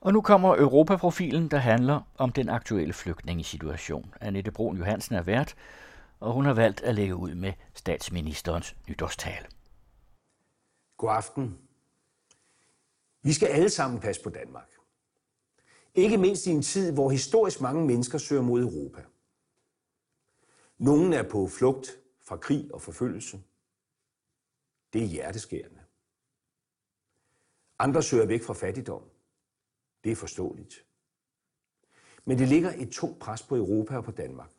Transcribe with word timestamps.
Og 0.00 0.12
nu 0.12 0.20
kommer 0.20 0.56
Europaprofilen, 0.56 1.50
der 1.50 1.58
handler 1.58 2.00
om 2.18 2.32
den 2.32 2.48
aktuelle 2.48 2.92
flygtningesituation. 2.92 4.14
Annette 4.20 4.50
Brun 4.50 4.76
Johansen 4.76 5.14
er 5.14 5.22
vært, 5.22 5.54
og 6.20 6.32
hun 6.32 6.44
har 6.44 6.54
valgt 6.54 6.80
at 6.80 6.94
lægge 6.94 7.16
ud 7.16 7.34
med 7.34 7.52
statsministerens 7.74 8.76
nytårstale. 8.88 9.46
God 10.96 11.10
aften. 11.10 11.58
Vi 13.22 13.32
skal 13.32 13.48
alle 13.48 13.70
sammen 13.70 14.00
passe 14.00 14.22
på 14.22 14.30
Danmark. 14.30 14.68
Ikke 15.94 16.18
mindst 16.18 16.46
i 16.46 16.50
en 16.50 16.62
tid, 16.62 16.92
hvor 16.92 17.10
historisk 17.10 17.60
mange 17.60 17.86
mennesker 17.86 18.18
søger 18.18 18.42
mod 18.42 18.62
Europa. 18.62 19.02
Nogle 20.78 21.16
er 21.16 21.28
på 21.30 21.48
flugt 21.48 21.90
fra 22.22 22.36
krig 22.36 22.74
og 22.74 22.82
forfølgelse. 22.82 23.42
Det 24.92 25.02
er 25.02 25.06
hjerteskærende. 25.06 25.80
Andre 27.78 28.02
søger 28.02 28.26
væk 28.26 28.42
fra 28.42 28.54
fattigdom. 28.54 29.02
Det 30.04 30.12
er 30.12 30.16
forståeligt. 30.16 30.84
Men 32.24 32.38
det 32.38 32.48
ligger 32.48 32.72
et 32.76 32.90
tungt 32.90 33.18
pres 33.18 33.42
på 33.42 33.56
Europa 33.56 33.96
og 33.96 34.04
på 34.04 34.10
Danmark. 34.10 34.50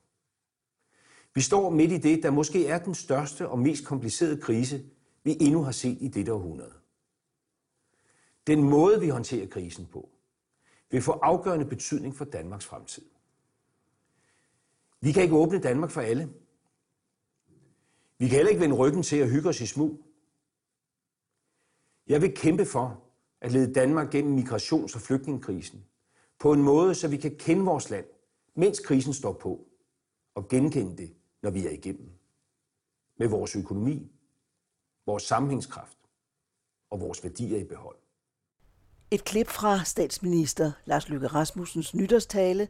Vi 1.34 1.42
står 1.42 1.70
midt 1.70 1.92
i 1.92 1.98
det, 1.98 2.24
der 2.24 2.32
måske 2.32 2.68
er 2.68 2.84
den 2.84 2.96
største 2.96 3.50
og 3.50 3.60
mest 3.60 3.86
komplicerede 3.86 4.42
krise, 4.42 4.86
vi 5.24 5.38
endnu 5.40 5.64
har 5.64 5.72
set 5.72 5.98
i 6.02 6.08
dette 6.08 6.34
århundrede. 6.34 6.74
Den 8.48 8.64
måde, 8.64 9.00
vi 9.00 9.10
håndterer 9.10 9.48
krisen 9.48 9.86
på, 9.86 10.10
vil 10.90 11.02
få 11.02 11.12
afgørende 11.12 11.66
betydning 11.66 12.16
for 12.16 12.26
Danmarks 12.26 12.66
fremtid. 12.66 13.06
Vi 15.02 15.12
kan 15.12 15.24
ikke 15.24 15.36
åbne 15.36 15.60
Danmark 15.60 15.92
for 15.92 16.02
alle. 16.02 16.34
Vi 18.18 18.28
kan 18.28 18.36
heller 18.36 18.50
ikke 18.50 18.62
vende 18.62 18.76
ryggen 18.76 19.04
til 19.04 19.18
at 19.18 19.30
hygge 19.30 19.50
os 19.50 19.62
i 19.62 19.66
smug. 19.66 20.06
Jeg 22.08 22.22
vil 22.22 22.36
kæmpe 22.36 22.66
for 22.66 23.04
at 23.42 23.52
lede 23.52 23.74
Danmark 23.74 24.12
gennem 24.12 24.40
migrations- 24.40 24.96
og 24.96 25.02
flygtningekrisen 25.02 25.86
på 26.40 26.54
en 26.54 26.64
måde, 26.64 26.96
så 26.96 27.08
vi 27.08 27.18
kan 27.18 27.36
kende 27.36 27.66
vores 27.66 27.90
land, 27.90 28.06
mens 28.56 28.80
krisen 28.80 29.14
står 29.14 29.34
på, 29.34 29.68
og 30.36 30.48
genkende 30.48 30.98
det, 30.98 31.14
når 31.42 31.50
vi 31.50 31.68
er 31.68 31.72
igennem. 31.72 32.10
Med 33.20 33.28
vores 33.28 33.56
økonomi, 33.56 34.12
vores 35.06 35.24
sammenhængskraft 35.24 35.98
og 36.90 37.00
vores 37.00 37.24
værdier 37.24 37.58
i 37.58 37.64
behold. 37.64 37.98
Et 39.12 39.24
klip 39.24 39.48
fra 39.48 39.84
statsminister 39.84 40.72
Lars 40.86 41.10
Løkke 41.10 41.28
Rasmussens 41.28 41.96
nytårstale 41.96 42.68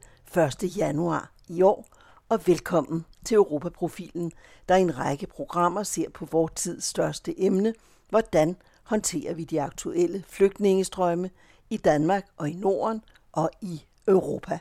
1. 0.64 0.78
januar 0.78 1.34
i 1.50 1.62
år, 1.62 1.86
og 2.30 2.48
velkommen 2.48 3.06
til 3.26 3.36
Europaprofilen, 3.36 4.32
der 4.70 4.76
i 4.76 4.82
en 4.82 4.98
række 4.98 5.28
programmer 5.28 5.84
ser 5.84 6.10
på 6.10 6.26
vores 6.26 6.52
tids 6.56 6.84
største 6.84 7.42
emne, 7.42 7.74
hvordan 8.10 8.56
håndterer 8.92 9.34
vi 9.34 9.44
de 9.44 9.62
aktuelle 9.62 10.24
flygtningestrømme 10.28 11.30
i 11.70 11.78
Danmark 11.78 12.26
og 12.38 12.50
i 12.50 12.54
Norden 12.54 13.02
og 13.32 13.50
i 13.62 13.82
Europa. 14.08 14.60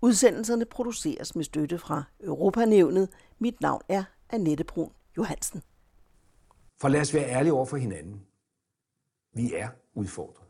Udsendelserne 0.00 0.64
produceres 0.64 1.34
med 1.34 1.44
støtte 1.44 1.78
fra 1.78 2.02
Europanævnet. 2.20 3.08
Mit 3.38 3.60
navn 3.60 3.82
er 3.88 4.04
Annette 4.30 4.64
Brun 4.64 4.92
Johansen. 5.16 5.62
For 6.80 6.88
lad 6.88 7.00
os 7.00 7.14
være 7.14 7.28
ærlige 7.28 7.52
over 7.52 7.64
for 7.64 7.76
hinanden. 7.76 8.22
Vi 9.34 9.54
er 9.54 9.68
udfordret. 9.94 10.46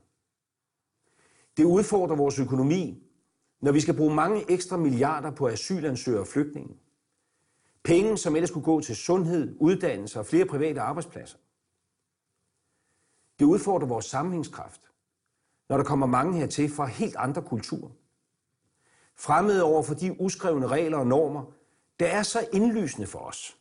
Det 1.56 1.64
udfordrer 1.64 2.16
vores 2.16 2.38
økonomi, 2.38 3.02
når 3.60 3.72
vi 3.72 3.80
skal 3.80 3.96
bruge 3.96 4.14
mange 4.14 4.50
ekstra 4.50 4.76
milliarder 4.76 5.30
på 5.30 5.48
asylansøgere 5.48 6.20
og 6.20 6.26
flygtninge. 6.26 6.76
Penge, 7.84 8.18
som 8.18 8.36
ellers 8.36 8.50
skulle 8.50 8.64
gå 8.64 8.80
til 8.80 8.96
sundhed, 8.96 9.56
uddannelse 9.60 10.18
og 10.18 10.26
flere 10.26 10.44
private 10.46 10.80
arbejdspladser. 10.80 11.38
Det 13.38 13.44
udfordrer 13.44 13.88
vores 13.88 14.04
sammenhængskraft, 14.04 14.80
når 15.68 15.76
der 15.76 15.84
kommer 15.84 16.06
mange 16.06 16.38
hertil 16.38 16.70
fra 16.70 16.86
helt 16.86 17.16
andre 17.16 17.42
kulturer. 17.42 17.90
Fremmede 19.16 19.62
over 19.62 19.82
for 19.82 19.94
de 19.94 20.20
uskrevne 20.20 20.66
regler 20.66 20.98
og 20.98 21.06
normer, 21.06 21.52
der 22.00 22.06
er 22.06 22.22
så 22.22 22.48
indlysende 22.52 23.06
for 23.06 23.18
os. 23.18 23.58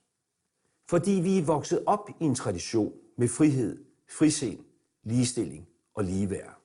Fordi 0.90 1.12
vi 1.12 1.38
er 1.38 1.46
vokset 1.46 1.84
op 1.86 2.09
i 2.09 2.24
en 2.24 2.36
tradition 2.36 2.94
med 3.18 3.28
frihed, 3.28 3.86
frisind, 4.09 4.66
ligestilling 5.03 5.68
og 5.94 6.03
ligeværd. 6.03 6.59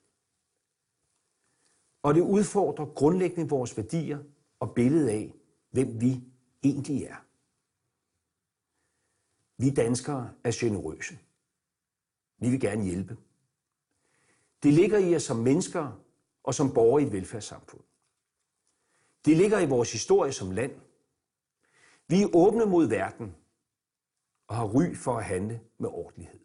Og 2.02 2.14
det 2.14 2.20
udfordrer 2.20 2.86
grundlæggende 2.86 3.48
vores 3.48 3.76
værdier 3.76 4.18
og 4.60 4.74
billedet 4.74 5.08
af, 5.08 5.34
hvem 5.70 6.00
vi 6.00 6.24
egentlig 6.62 7.04
er. 7.04 7.16
Vi 9.56 9.70
danskere 9.70 10.30
er 10.44 10.50
generøse. 10.54 11.18
Vi 12.38 12.50
vil 12.50 12.60
gerne 12.60 12.84
hjælpe. 12.84 13.16
Det 14.62 14.72
ligger 14.72 14.98
i 14.98 15.16
os 15.16 15.22
som 15.22 15.36
mennesker 15.36 16.04
og 16.42 16.54
som 16.54 16.74
borgere 16.74 17.02
i 17.02 17.06
et 17.06 17.12
velfærdssamfund. 17.12 17.82
Det 19.24 19.36
ligger 19.36 19.60
i 19.60 19.68
vores 19.68 19.92
historie 19.92 20.32
som 20.32 20.50
land. 20.50 20.80
Vi 22.08 22.22
er 22.22 22.36
åbne 22.36 22.66
mod 22.66 22.88
verden 22.88 23.36
og 24.46 24.56
har 24.56 24.66
ry 24.66 24.94
for 24.94 25.16
at 25.16 25.24
handle 25.24 25.60
med 25.78 25.88
ordentlighed. 25.88 26.40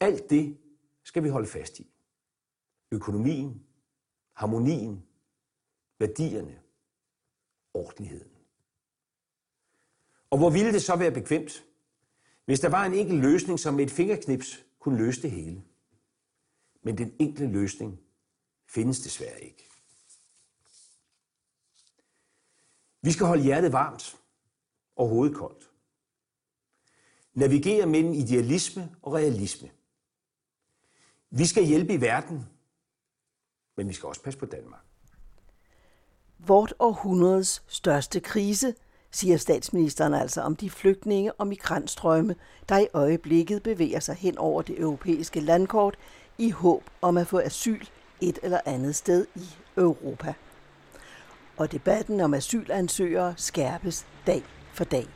Alt 0.00 0.30
det 0.30 0.58
skal 1.04 1.24
vi 1.24 1.28
holde 1.28 1.48
fast 1.48 1.78
i. 1.78 1.92
Økonomien, 2.90 3.66
harmonien, 4.32 5.06
værdierne, 5.98 6.60
ordentligheden. 7.74 8.32
Og 10.30 10.38
hvor 10.38 10.50
ville 10.50 10.72
det 10.72 10.82
så 10.82 10.96
være 10.96 11.10
bekvemt, 11.12 11.64
hvis 12.50 12.60
der 12.60 12.68
var 12.68 12.84
en 12.84 12.94
enkelt 12.94 13.20
løsning, 13.20 13.60
som 13.60 13.74
med 13.74 13.84
et 13.84 13.90
fingerknips 13.90 14.64
kunne 14.78 14.98
løse 14.98 15.22
det 15.22 15.30
hele. 15.30 15.62
Men 16.82 16.98
den 16.98 17.14
enkle 17.18 17.46
løsning 17.46 18.00
findes 18.66 19.00
desværre 19.00 19.40
ikke. 19.40 19.68
Vi 23.02 23.12
skal 23.12 23.26
holde 23.26 23.42
hjertet 23.42 23.72
varmt 23.72 24.16
og 24.96 25.08
hovedet 25.08 25.36
koldt. 25.36 25.70
Navigere 27.34 27.86
mellem 27.86 28.12
idealisme 28.12 28.96
og 29.02 29.12
realisme. 29.12 29.70
Vi 31.30 31.46
skal 31.46 31.64
hjælpe 31.64 31.94
i 31.94 32.00
verden, 32.00 32.46
men 33.76 33.88
vi 33.88 33.92
skal 33.92 34.06
også 34.06 34.22
passe 34.22 34.38
på 34.38 34.46
Danmark. 34.46 34.84
Vort 36.38 36.74
århundredes 36.78 37.62
største 37.68 38.20
krise– 38.20 38.74
siger 39.10 39.36
statsministeren 39.36 40.14
altså 40.14 40.40
om 40.40 40.56
de 40.56 40.70
flygtninge 40.70 41.32
og 41.32 41.46
migrantstrømme, 41.46 42.34
der 42.68 42.78
i 42.78 42.86
øjeblikket 42.94 43.62
bevæger 43.62 44.00
sig 44.00 44.14
hen 44.14 44.38
over 44.38 44.62
det 44.62 44.80
europæiske 44.80 45.40
landkort 45.40 45.96
i 46.38 46.50
håb 46.50 46.82
om 47.02 47.16
at 47.16 47.26
få 47.26 47.38
asyl 47.38 47.84
et 48.20 48.38
eller 48.42 48.60
andet 48.64 48.96
sted 48.96 49.26
i 49.34 49.44
Europa. 49.76 50.34
Og 51.56 51.72
debatten 51.72 52.20
om 52.20 52.34
asylansøgere 52.34 53.34
skærpes 53.36 54.06
dag 54.26 54.42
for 54.72 54.84
dag. 54.84 55.06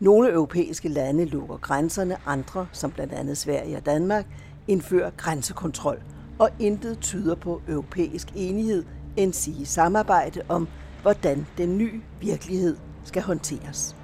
Nogle 0.00 0.32
europæiske 0.32 0.88
lande 0.88 1.24
lukker 1.24 1.56
grænserne, 1.56 2.16
andre, 2.26 2.68
som 2.72 2.90
blandt 2.90 3.12
andet 3.12 3.38
Sverige 3.38 3.76
og 3.76 3.86
Danmark, 3.86 4.26
indfører 4.68 5.10
grænsekontrol, 5.10 6.02
og 6.38 6.50
intet 6.58 6.98
tyder 7.00 7.34
på 7.34 7.62
europæisk 7.68 8.28
enighed 8.34 8.84
end 9.16 9.32
sige 9.32 9.66
samarbejde 9.66 10.42
om, 10.48 10.68
hvordan 11.02 11.46
den 11.58 11.78
nye 11.78 12.00
virkelighed 12.20 12.76
skal 13.08 13.22
håndteres. 13.22 13.94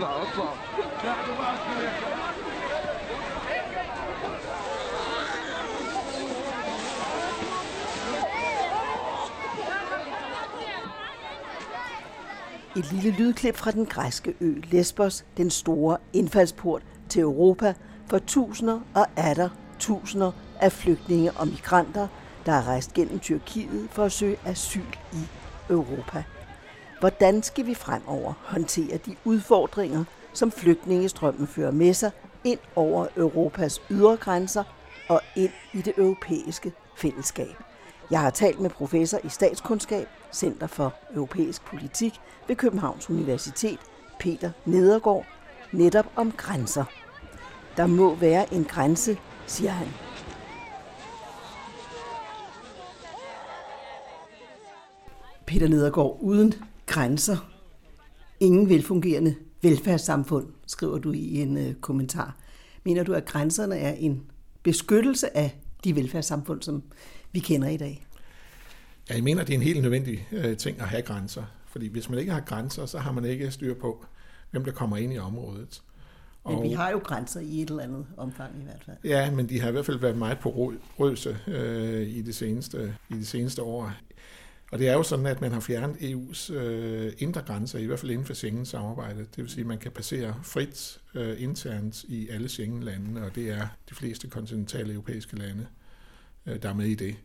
Oh, 0.00 0.04
Et 12.76 12.92
lille 12.92 13.10
lydklip 13.10 13.56
fra 13.56 13.70
den 13.70 13.86
græske 13.86 14.34
ø 14.40 14.54
Lesbos, 14.70 15.24
den 15.36 15.50
store 15.50 15.96
indfaldsport 16.12 16.82
til 17.08 17.22
Europa 17.22 17.74
for 18.06 18.18
tusinder 18.18 18.80
og 18.94 19.06
atter 19.16 19.48
tusinder 19.78 20.32
af 20.60 20.72
flygtninge 20.72 21.32
og 21.32 21.48
migranter, 21.48 22.08
der 22.46 22.52
er 22.52 22.68
rejst 22.68 22.94
gennem 22.94 23.18
Tyrkiet 23.18 23.88
for 23.90 24.04
at 24.04 24.12
søge 24.12 24.36
asyl 24.44 24.96
i 25.12 25.22
Europa. 25.70 26.24
Hvordan 27.00 27.42
skal 27.42 27.66
vi 27.66 27.74
fremover 27.74 28.32
håndtere 28.44 28.96
de 28.96 29.16
udfordringer, 29.24 30.04
som 30.32 30.52
flygtningestrømmen 30.52 31.46
fører 31.46 31.70
med 31.70 31.94
sig 31.94 32.10
ind 32.44 32.58
over 32.76 33.06
Europas 33.16 33.82
ydre 33.90 34.16
grænser 34.16 34.64
og 35.08 35.20
ind 35.36 35.50
i 35.72 35.82
det 35.82 35.92
europæiske 35.98 36.72
fællesskab. 36.96 37.56
Jeg 38.10 38.20
har 38.20 38.30
talt 38.30 38.60
med 38.60 38.70
professor 38.70 39.18
i 39.24 39.28
statskundskab, 39.28 40.08
Center 40.32 40.66
for 40.66 40.94
Europæisk 41.14 41.64
Politik 41.64 42.20
ved 42.48 42.56
Københavns 42.56 43.10
Universitet, 43.10 43.78
Peter 44.20 44.50
Nedergaard, 44.64 45.26
netop 45.72 46.06
om 46.16 46.32
grænser. 46.32 46.84
Der 47.76 47.86
må 47.86 48.14
være 48.14 48.54
en 48.54 48.64
grænse, 48.64 49.18
siger 49.46 49.70
han. 49.70 49.86
Peter 55.46 55.68
Nedergaard, 55.68 56.18
uden 56.20 56.54
grænser, 56.88 57.50
ingen 58.40 58.68
velfungerende 58.68 59.34
velfærdssamfund, 59.62 60.46
skriver 60.66 60.98
du 60.98 61.12
i 61.12 61.40
en 61.40 61.56
øh, 61.56 61.74
kommentar. 61.74 62.36
Mener 62.84 63.02
du, 63.02 63.12
at 63.14 63.24
grænserne 63.24 63.76
er 63.76 63.92
en 63.92 64.22
beskyttelse 64.62 65.36
af 65.36 65.58
de 65.84 65.96
velfærdssamfund, 65.96 66.62
som 66.62 66.82
vi 67.32 67.40
kender 67.40 67.68
i 67.68 67.76
dag? 67.76 68.06
Ja, 69.10 69.14
jeg 69.14 69.24
mener, 69.24 69.44
det 69.44 69.50
er 69.50 69.58
en 69.58 69.62
helt 69.62 69.82
nødvendig 69.82 70.28
øh, 70.32 70.56
ting 70.56 70.80
at 70.80 70.88
have 70.88 71.02
grænser. 71.02 71.44
Fordi 71.66 71.88
hvis 71.88 72.10
man 72.10 72.18
ikke 72.18 72.32
har 72.32 72.40
grænser, 72.40 72.86
så 72.86 72.98
har 72.98 73.12
man 73.12 73.24
ikke 73.24 73.50
styr 73.50 73.74
på, 73.74 74.04
hvem 74.50 74.64
der 74.64 74.72
kommer 74.72 74.96
ind 74.96 75.12
i 75.12 75.18
området. 75.18 75.82
Men 76.46 76.62
vi 76.62 76.70
har 76.72 76.90
jo 76.90 76.98
grænser 77.04 77.40
i 77.40 77.62
et 77.62 77.70
eller 77.70 77.82
andet 77.82 78.06
omfang 78.16 78.60
i 78.60 78.64
hvert 78.64 78.82
fald. 78.84 78.96
Ja, 79.04 79.30
men 79.30 79.48
de 79.48 79.60
har 79.60 79.68
i 79.68 79.72
hvert 79.72 79.86
fald 79.86 79.98
været 79.98 80.16
meget 80.16 80.38
porøse 80.38 81.38
øh, 81.46 82.08
i, 82.08 82.22
det 82.22 82.34
seneste, 82.34 82.94
i 83.10 83.14
de 83.14 83.26
seneste 83.26 83.62
år. 83.62 83.92
Og 84.70 84.78
det 84.78 84.88
er 84.88 84.92
jo 84.92 85.02
sådan, 85.02 85.26
at 85.26 85.40
man 85.40 85.52
har 85.52 85.60
fjernet 85.60 85.96
EU's 85.96 86.52
øh, 86.52 87.12
indre 87.18 87.42
grænser, 87.42 87.78
i 87.78 87.84
hvert 87.84 87.98
fald 87.98 88.10
inden 88.10 88.26
for 88.26 88.34
Schengen-samarbejdet. 88.34 89.36
Det 89.36 89.44
vil 89.44 89.50
sige, 89.50 89.60
at 89.60 89.66
man 89.66 89.78
kan 89.78 89.92
passere 89.92 90.34
frit 90.42 91.00
øh, 91.14 91.42
internt 91.42 92.04
i 92.04 92.28
alle 92.28 92.48
Schengen-landene, 92.48 93.24
og 93.24 93.34
det 93.34 93.50
er 93.50 93.66
de 93.90 93.94
fleste 93.94 94.28
kontinentale 94.28 94.92
europæiske 94.92 95.36
lande, 95.36 95.66
øh, 96.46 96.62
der 96.62 96.68
er 96.68 96.74
med 96.74 96.86
i 96.86 96.94
det. 96.94 97.16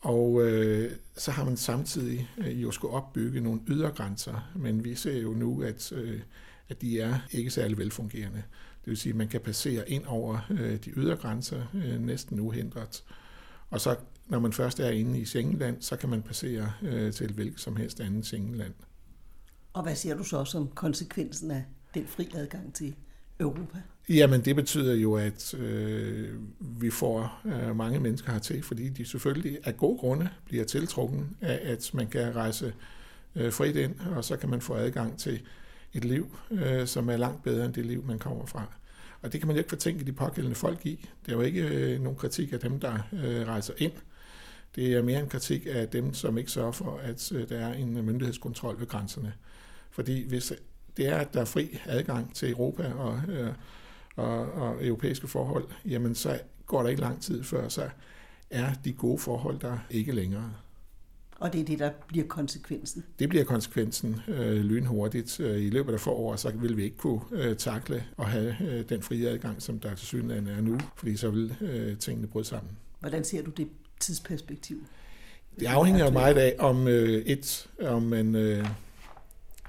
Og 0.00 0.42
øh, 0.42 0.92
så 1.16 1.30
har 1.30 1.44
man 1.44 1.56
samtidig 1.56 2.28
øh, 2.38 2.62
jo 2.62 2.70
skulle 2.70 2.94
opbygge 2.94 3.40
nogle 3.40 3.60
ydergrænser, 3.68 4.50
men 4.54 4.84
vi 4.84 4.94
ser 4.94 5.18
jo 5.20 5.30
nu, 5.30 5.62
at, 5.62 5.92
øh, 5.92 6.20
at 6.68 6.80
de 6.80 7.00
er 7.00 7.18
ikke 7.30 7.50
særlig 7.50 7.78
velfungerende. 7.78 8.42
Det 8.84 8.90
vil 8.90 8.96
sige, 8.96 9.10
at 9.10 9.16
man 9.16 9.28
kan 9.28 9.40
passere 9.40 9.90
ind 9.90 10.04
over 10.06 10.38
øh, 10.50 10.76
de 10.84 10.90
ydergrænser 10.90 11.62
øh, 11.74 12.00
næsten 12.00 12.40
uhindret. 12.40 13.04
Og 13.70 13.80
så 13.80 13.96
når 14.26 14.38
man 14.38 14.52
først 14.52 14.80
er 14.80 14.90
inde 14.90 15.18
i 15.18 15.24
Schengenland, 15.24 15.76
så 15.82 15.96
kan 15.96 16.08
man 16.08 16.22
passere 16.22 16.72
øh, 16.82 17.12
til 17.12 17.32
hvilket 17.32 17.60
som 17.60 17.76
helst 17.76 18.00
andet 18.00 18.24
Schengenland. 18.24 18.74
Og 19.72 19.82
hvad 19.82 19.94
siger 19.94 20.16
du 20.16 20.24
så 20.24 20.44
som 20.44 20.68
konsekvensen 20.68 21.50
af 21.50 21.64
den 21.94 22.06
fri 22.06 22.30
adgang 22.34 22.74
til 22.74 22.94
Europa? 23.40 23.78
Jamen 24.08 24.40
det 24.40 24.56
betyder 24.56 24.94
jo, 24.94 25.14
at 25.14 25.54
øh, 25.54 26.34
vi 26.60 26.90
får 26.90 27.40
øh, 27.44 27.76
mange 27.76 28.00
mennesker 28.00 28.32
hertil, 28.32 28.62
fordi 28.62 28.88
de 28.88 29.04
selvfølgelig 29.04 29.58
af 29.64 29.76
gode 29.76 29.98
grunde 29.98 30.28
bliver 30.44 30.64
tiltrukken 30.64 31.36
af, 31.40 31.60
at 31.62 31.90
man 31.94 32.06
kan 32.06 32.36
rejse 32.36 32.74
øh, 33.34 33.52
frit 33.52 33.76
ind, 33.76 34.00
og 34.00 34.24
så 34.24 34.36
kan 34.36 34.48
man 34.48 34.60
få 34.60 34.74
adgang 34.74 35.18
til 35.18 35.40
et 35.92 36.04
liv, 36.04 36.36
øh, 36.50 36.86
som 36.86 37.08
er 37.08 37.16
langt 37.16 37.42
bedre 37.42 37.64
end 37.64 37.74
det 37.74 37.86
liv, 37.86 38.04
man 38.06 38.18
kommer 38.18 38.46
fra. 38.46 38.66
Og 39.22 39.32
det 39.32 39.40
kan 39.40 39.46
man 39.46 39.56
jo 39.56 39.58
ikke 39.58 39.68
fortænke 39.68 40.04
de 40.04 40.12
pågældende 40.12 40.56
folk 40.56 40.86
i. 40.86 41.08
Det 41.26 41.32
er 41.32 41.36
jo 41.36 41.42
ikke 41.42 41.68
øh, 41.68 42.00
nogen 42.00 42.18
kritik 42.18 42.52
af 42.52 42.60
dem, 42.60 42.80
der 42.80 42.98
øh, 43.12 43.46
rejser 43.46 43.74
ind. 43.78 43.92
Det 44.74 44.92
er 44.92 45.02
mere 45.02 45.20
en 45.20 45.28
kritik 45.28 45.66
af 45.70 45.88
dem, 45.88 46.14
som 46.14 46.38
ikke 46.38 46.50
sørger 46.50 46.72
for, 46.72 47.00
at 47.02 47.32
øh, 47.32 47.48
der 47.48 47.58
er 47.58 47.72
en 47.74 48.04
myndighedskontrol 48.04 48.80
ved 48.80 48.86
grænserne. 48.86 49.32
Fordi 49.90 50.28
hvis 50.28 50.52
det 50.96 51.08
er, 51.08 51.16
at 51.16 51.34
der 51.34 51.40
er 51.40 51.44
fri 51.44 51.78
adgang 51.86 52.34
til 52.34 52.50
Europa 52.50 52.92
og, 52.92 53.20
øh, 53.28 53.52
og, 54.16 54.52
og 54.52 54.86
europæiske 54.86 55.28
forhold, 55.28 55.64
jamen 55.84 56.14
så 56.14 56.40
går 56.66 56.82
der 56.82 56.88
ikke 56.88 57.00
lang 57.00 57.22
tid 57.22 57.42
før, 57.42 57.68
så 57.68 57.88
er 58.50 58.74
de 58.84 58.92
gode 58.92 59.18
forhold 59.18 59.58
der 59.58 59.78
ikke 59.90 60.12
længere. 60.12 60.52
Og 61.38 61.52
det 61.52 61.60
er 61.60 61.64
det, 61.64 61.78
der 61.78 61.90
bliver 62.08 62.26
konsekvensen? 62.26 63.04
Det 63.18 63.28
bliver 63.28 63.44
konsekvensen 63.44 64.20
øh, 64.28 64.56
lynhurtigt. 64.56 65.40
Øh, 65.40 65.62
I 65.62 65.70
løbet 65.70 65.92
af 65.92 66.00
få 66.00 66.10
år, 66.10 66.36
så 66.36 66.50
vil 66.50 66.76
vi 66.76 66.82
ikke 66.84 66.96
kunne 66.96 67.20
øh, 67.32 67.56
takle 67.56 68.04
og 68.16 68.26
have 68.26 68.56
øh, 68.60 68.88
den 68.88 69.02
frie 69.02 69.28
adgang, 69.28 69.62
som 69.62 69.78
der 69.78 69.94
til 69.94 70.06
synligheden 70.06 70.48
er 70.48 70.60
nu, 70.60 70.78
fordi 70.96 71.16
så 71.16 71.30
vil 71.30 71.56
øh, 71.60 71.98
tingene 71.98 72.26
bryde 72.26 72.44
sammen. 72.44 72.70
Hvordan 73.00 73.24
ser 73.24 73.42
du 73.42 73.50
det 73.50 73.68
tidsperspektiv? 74.00 74.86
Det 75.60 75.66
afhænger 75.66 76.04
jo 76.04 76.10
meget 76.10 76.38
af, 76.38 76.56
om 76.58 76.88
øh, 76.88 77.24
et, 77.26 77.66
om 77.80 78.02
man 78.02 78.34
øh, 78.34 78.66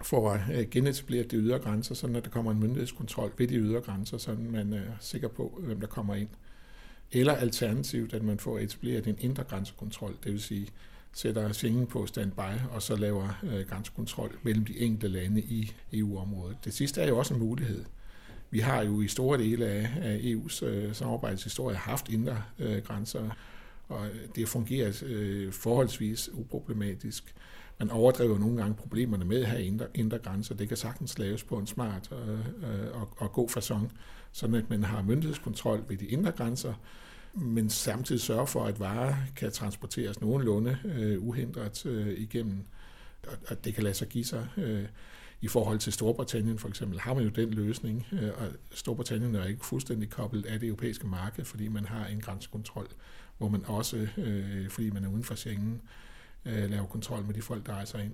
får 0.01 0.39
øh, 0.53 0.69
genetableret 0.71 1.31
de 1.31 1.35
ydre 1.35 1.59
grænser, 1.59 1.95
så 1.95 2.07
når 2.07 2.19
der 2.19 2.29
kommer 2.29 2.51
en 2.51 2.59
myndighedskontrol 2.59 3.31
ved 3.37 3.47
de 3.47 3.55
ydre 3.55 3.81
grænser, 3.81 4.17
så 4.17 4.35
man 4.49 4.73
er 4.73 4.83
sikker 4.99 5.27
på, 5.27 5.61
hvem 5.63 5.79
der 5.79 5.87
kommer 5.87 6.15
ind. 6.15 6.29
Eller 7.11 7.33
alternativt, 7.33 8.13
at 8.13 8.23
man 8.23 8.39
får 8.39 8.59
etableret 8.59 9.07
en 9.07 9.17
indre 9.19 9.43
grænsekontrol, 9.43 10.15
det 10.23 10.31
vil 10.31 10.41
sige, 10.41 10.67
sætter 11.13 11.51
Schengen 11.51 11.87
på 11.87 12.05
standby, 12.05 12.59
og 12.71 12.81
så 12.81 12.95
laver 12.95 13.39
øh, 13.43 13.67
grænsekontrol 13.69 14.31
mellem 14.43 14.65
de 14.65 14.79
enkelte 14.79 15.07
lande 15.07 15.41
i 15.41 15.71
EU-området. 15.93 16.57
Det 16.65 16.73
sidste 16.73 17.01
er 17.01 17.07
jo 17.07 17.17
også 17.17 17.33
en 17.33 17.39
mulighed. 17.39 17.85
Vi 18.51 18.59
har 18.59 18.83
jo 18.83 19.01
i 19.01 19.07
store 19.07 19.37
dele 19.37 19.65
af, 19.65 19.89
af 20.01 20.17
EU's 20.17 20.65
øh, 20.65 20.95
samarbejdshistorie 20.95 21.75
haft 21.75 22.09
indre 22.09 22.43
øh, 22.59 22.83
grænser, 22.83 23.29
og 23.87 24.07
øh, 24.07 24.27
det 24.35 24.47
fungerer 24.47 25.03
øh, 25.05 25.51
forholdsvis 25.51 26.29
uproblematisk. 26.33 27.35
Man 27.79 27.91
overdriver 27.91 28.39
nogle 28.39 28.57
gange 28.57 28.75
problemerne 28.75 29.25
med 29.25 29.41
at 29.41 29.47
have 29.47 29.63
indre, 29.63 29.85
indre 29.93 30.17
grænser. 30.17 30.55
Det 30.55 30.67
kan 30.67 30.77
sagtens 30.77 31.19
laves 31.19 31.43
på 31.43 31.57
en 31.57 31.67
smart 31.67 32.09
øh, 32.11 32.39
øh 32.39 33.01
og, 33.01 33.09
og 33.17 33.31
god 33.31 33.49
façon, 33.49 33.89
sådan 34.31 34.55
at 34.55 34.69
man 34.69 34.83
har 34.83 35.01
myndighedskontrol 35.01 35.83
ved 35.87 35.97
de 35.97 36.05
indre 36.05 36.31
grænser, 36.31 36.73
men 37.33 37.69
samtidig 37.69 38.21
sørger 38.21 38.45
for, 38.45 38.65
at 38.65 38.79
varer 38.79 39.15
kan 39.35 39.51
transporteres 39.51 40.21
nogenlunde 40.21 40.77
øh, 40.85 41.23
uhindret 41.23 41.85
øh, 41.85 42.19
igennem, 42.19 42.63
og, 43.27 43.37
og 43.47 43.65
det 43.65 43.73
kan 43.73 43.83
lade 43.83 43.95
sig 43.95 44.07
give 44.07 44.25
sig. 44.25 44.47
Øh, 44.57 44.85
i 45.41 45.47
forhold 45.47 45.79
til 45.79 45.93
Storbritannien 45.93 46.59
for 46.59 46.67
eksempel 46.67 46.99
har 46.99 47.13
man 47.13 47.23
jo 47.23 47.29
den 47.29 47.49
løsning, 47.49 48.05
øh, 48.11 48.29
og 48.37 48.47
Storbritannien 48.71 49.35
er 49.35 49.45
ikke 49.45 49.65
fuldstændig 49.65 50.09
koblet 50.09 50.45
af 50.45 50.59
det 50.59 50.67
europæiske 50.67 51.07
marked, 51.07 51.45
fordi 51.45 51.67
man 51.67 51.85
har 51.85 52.05
en 52.05 52.21
grænsekontrol, 52.21 52.87
hvor 53.37 53.47
man 53.47 53.65
også, 53.65 54.07
øh, 54.17 54.69
fordi 54.69 54.89
man 54.89 55.03
er 55.03 55.09
uden 55.09 55.23
for 55.23 55.35
Schengen, 55.35 55.81
øh, 56.45 56.69
laver 56.69 56.85
kontrol 56.85 57.25
med 57.25 57.33
de 57.33 57.41
folk, 57.41 57.65
der 57.65 57.73
rejser 57.73 57.99
ind. 57.99 58.13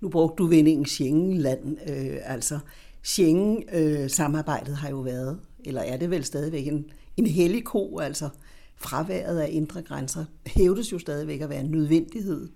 Nu 0.00 0.08
brugte 0.08 0.42
du 0.42 0.46
vendingen 0.46 0.86
Schengen-land, 0.86 1.78
øh, 1.90 2.18
altså 2.22 2.58
Schengen-samarbejdet 3.02 4.72
øh, 4.72 4.78
har 4.78 4.90
jo 4.90 5.00
været, 5.00 5.40
eller 5.64 5.80
er 5.80 5.96
det 5.96 6.10
vel 6.10 6.24
stadigvæk 6.24 6.66
en, 6.66 6.90
en 7.16 7.26
hellig 7.26 7.64
ko, 7.64 7.98
altså 7.98 8.28
fraværet 8.76 9.38
af 9.38 9.48
indre 9.50 9.82
grænser, 9.82 10.24
hævdes 10.46 10.92
jo 10.92 10.98
stadigvæk 10.98 11.40
at 11.40 11.48
være 11.48 11.60
en 11.60 11.70
nødvendighed 11.70 12.48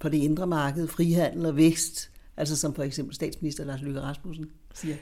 på 0.00 0.08
det 0.08 0.18
indre 0.18 0.46
marked, 0.46 0.88
frihandel 0.88 1.46
og 1.46 1.56
vækst, 1.56 2.10
altså 2.36 2.56
som 2.56 2.74
for 2.74 2.82
eksempel 2.82 3.14
statsminister 3.14 3.64
Lars 3.64 3.82
Løkke 3.82 4.00
Rasmussen 4.00 4.50
siger. 4.74 4.96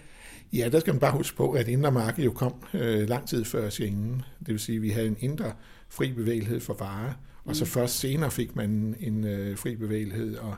Ja, 0.53 0.69
der 0.73 0.81
skal 0.81 0.93
man 0.93 1.01
bare 1.01 1.13
huske 1.13 1.37
på, 1.37 1.53
at 1.53 1.69
indre 1.69 1.93
marked 1.93 2.25
jo 2.25 2.33
kom 2.33 2.55
øh, 2.75 3.09
lang 3.09 3.29
tid 3.29 3.45
før 3.45 3.69
Schengen. 3.69 4.23
Det 4.39 4.49
vil 4.49 4.59
sige, 4.59 4.77
at 4.77 4.83
vi 4.83 4.91
havde 4.91 5.07
en 5.07 5.17
indre 5.21 5.53
fri 5.89 6.13
bevægelighed 6.13 6.61
for 6.61 6.75
varer, 6.75 7.11
mm. 7.11 7.49
og 7.49 7.57
så 7.57 7.65
mm. 7.65 7.69
først 7.69 7.99
senere 7.99 8.31
fik 8.31 8.57
man 8.57 8.97
en 9.01 9.25
øh, 9.25 9.59
fri 9.59 9.77
bevægelighed 9.77 10.37
og, 10.37 10.57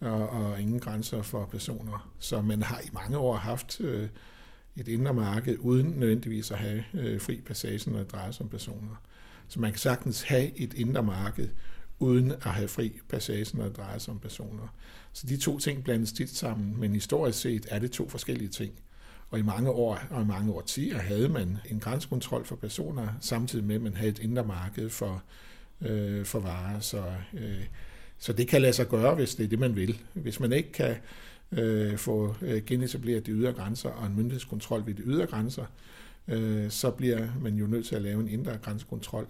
og, 0.00 0.28
og 0.28 0.60
ingen 0.60 0.80
grænser 0.80 1.22
for 1.22 1.44
personer. 1.46 2.12
Så 2.18 2.42
man 2.42 2.62
har 2.62 2.80
i 2.80 2.88
mange 2.92 3.18
år 3.18 3.36
haft 3.36 3.80
øh, 3.80 4.08
et 4.76 4.88
indre 4.88 5.14
marked, 5.14 5.56
uden 5.58 5.86
nødvendigvis 5.86 6.50
at 6.50 6.58
have 6.58 6.84
øh, 6.94 7.20
fri 7.20 7.40
passage, 7.46 7.90
når 7.90 7.98
det 7.98 8.12
drejer 8.12 8.30
sig 8.30 8.42
om 8.44 8.48
personer. 8.48 9.02
Så 9.48 9.60
man 9.60 9.70
kan 9.70 9.78
sagtens 9.78 10.22
have 10.22 10.58
et 10.58 10.74
indre 10.74 11.02
marked, 11.02 11.48
uden 11.98 12.32
at 12.32 12.50
have 12.50 12.68
fri 12.68 13.00
passage, 13.08 13.56
når 13.56 13.64
det 13.64 13.76
drejer 13.76 13.98
sig 13.98 14.12
om 14.12 14.18
personer. 14.18 14.74
Så 15.12 15.26
de 15.26 15.36
to 15.36 15.58
ting 15.58 15.84
blandes 15.84 16.12
tit 16.12 16.30
sammen, 16.30 16.80
men 16.80 16.92
historisk 16.92 17.40
set 17.40 17.66
er 17.70 17.78
det 17.78 17.90
to 17.90 18.08
forskellige 18.08 18.48
ting. 18.48 18.72
Og 19.30 19.38
i 19.38 19.42
mange 19.42 19.70
år 19.70 20.00
og 20.10 20.22
i 20.22 20.24
mange 20.24 20.52
årtier 20.52 20.98
havde 20.98 21.28
man 21.28 21.56
en 21.70 21.80
grænsekontrol 21.80 22.44
for 22.44 22.56
personer, 22.56 23.08
samtidig 23.20 23.64
med, 23.64 23.74
at 23.74 23.82
man 23.82 23.94
havde 23.94 24.10
et 24.10 24.18
indre 24.18 24.44
marked 24.44 24.90
for, 24.90 25.22
øh, 25.80 26.24
for 26.24 26.40
varer. 26.40 26.80
Så, 26.80 27.04
øh, 27.34 27.64
så 28.18 28.32
det 28.32 28.48
kan 28.48 28.62
lade 28.62 28.72
sig 28.72 28.88
gøre, 28.88 29.14
hvis 29.14 29.34
det 29.34 29.44
er 29.44 29.48
det, 29.48 29.58
man 29.58 29.76
vil. 29.76 30.00
Hvis 30.14 30.40
man 30.40 30.52
ikke 30.52 30.72
kan 30.72 30.96
øh, 31.52 31.96
få 31.96 32.34
øh, 32.42 32.64
genetableret 32.64 33.26
de 33.26 33.30
ydre 33.30 33.52
grænser 33.52 33.88
og 33.88 34.06
en 34.06 34.16
myndighedskontrol 34.16 34.86
ved 34.86 34.94
de 34.94 35.02
ydre 35.02 35.26
grænser, 35.26 35.64
øh, 36.28 36.70
så 36.70 36.90
bliver 36.90 37.28
man 37.40 37.54
jo 37.54 37.66
nødt 37.66 37.86
til 37.86 37.96
at 37.96 38.02
lave 38.02 38.20
en 38.20 38.28
indre 38.28 38.58
grænsekontrol. 38.62 39.26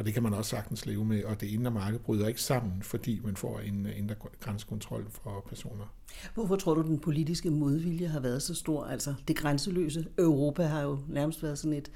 Og 0.00 0.06
det 0.06 0.14
kan 0.14 0.22
man 0.22 0.34
også 0.34 0.50
sagtens 0.50 0.86
leve 0.86 1.04
med, 1.04 1.24
og 1.24 1.40
det 1.40 1.46
indre 1.46 1.70
marked 1.70 1.98
bryder 1.98 2.28
ikke 2.28 2.42
sammen, 2.42 2.82
fordi 2.82 3.20
man 3.24 3.36
får 3.36 3.60
en 3.60 3.86
indre 3.96 4.14
grænsekontrol 4.40 5.06
for 5.10 5.44
personer. 5.48 5.94
Hvorfor 6.34 6.56
tror 6.56 6.74
du, 6.74 6.82
den 6.82 6.98
politiske 6.98 7.50
modvilje 7.50 8.06
har 8.06 8.20
været 8.20 8.42
så 8.42 8.54
stor? 8.54 8.84
Altså 8.84 9.14
det 9.28 9.36
grænseløse 9.36 10.06
Europa 10.18 10.62
har 10.62 10.82
jo 10.82 10.98
nærmest 11.08 11.42
været 11.42 11.58
sådan 11.58 11.72
et 11.72 11.90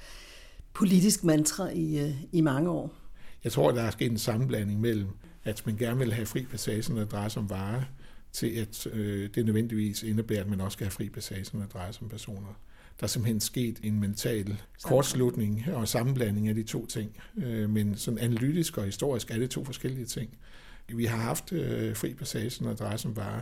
politisk 0.73 1.23
mantra 1.23 1.69
i, 1.69 1.99
øh, 1.99 2.23
i 2.31 2.41
mange 2.41 2.69
år. 2.69 2.93
Jeg 3.43 3.51
tror, 3.51 3.71
der 3.71 3.81
er 3.81 3.91
sket 3.91 4.11
en 4.11 4.17
sammenblanding 4.17 4.81
mellem, 4.81 5.09
at 5.43 5.63
man 5.65 5.77
gerne 5.77 5.99
vil 5.99 6.13
have 6.13 6.25
fri 6.25 6.45
passage, 6.45 6.93
når 6.93 6.99
det 7.01 7.11
drejer 7.11 7.29
sig 7.29 7.41
om 7.41 7.49
varer, 7.49 7.83
til 8.31 8.47
at 8.47 8.87
øh, 8.87 9.29
det 9.35 9.45
nødvendigvis 9.45 10.03
indebærer, 10.03 10.41
at 10.41 10.49
man 10.49 10.61
også 10.61 10.75
skal 10.75 10.85
have 10.85 10.91
fri 10.91 11.09
passage, 11.09 11.45
når 11.53 11.61
det 11.61 11.73
drejer 11.73 11.91
sig 11.91 12.03
om 12.03 12.09
personer. 12.09 12.59
Der 12.99 13.03
er 13.03 13.07
simpelthen 13.07 13.39
sket 13.39 13.79
en 13.83 13.99
mental 13.99 14.61
kortslutning 14.83 15.65
og 15.73 15.87
sammenblanding 15.87 16.47
af 16.47 16.55
de 16.55 16.63
to 16.63 16.85
ting. 16.85 17.17
Øh, 17.37 17.69
men 17.69 17.97
sådan 17.97 18.19
analytisk 18.19 18.77
og 18.77 18.83
historisk 18.83 19.31
er 19.31 19.39
det 19.39 19.49
to 19.49 19.65
forskellige 19.65 20.05
ting. 20.05 20.37
Vi 20.87 21.05
har 21.05 21.17
haft 21.17 21.51
øh, 21.51 21.95
fri 21.95 22.13
passage, 22.13 22.63
når 22.63 22.69
det 22.69 22.79
drejer 22.79 22.97
sig 22.97 23.09
om 23.09 23.15
varer, 23.15 23.41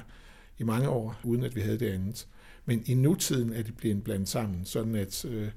i 0.60 0.64
mange 0.64 0.90
år, 0.90 1.20
uden 1.24 1.44
at 1.44 1.56
vi 1.56 1.62
havde 1.62 1.80
det 1.80 1.90
andet. 1.90 2.28
Men 2.66 2.84
i 2.86 2.94
nutiden 2.94 3.54
er 3.54 3.62
de 3.62 3.72
blevet 3.72 4.04
blandet 4.04 4.30
sammen, 4.30 4.66
sådan 4.66 4.96
at, 4.96 5.26
øh, 5.26 5.50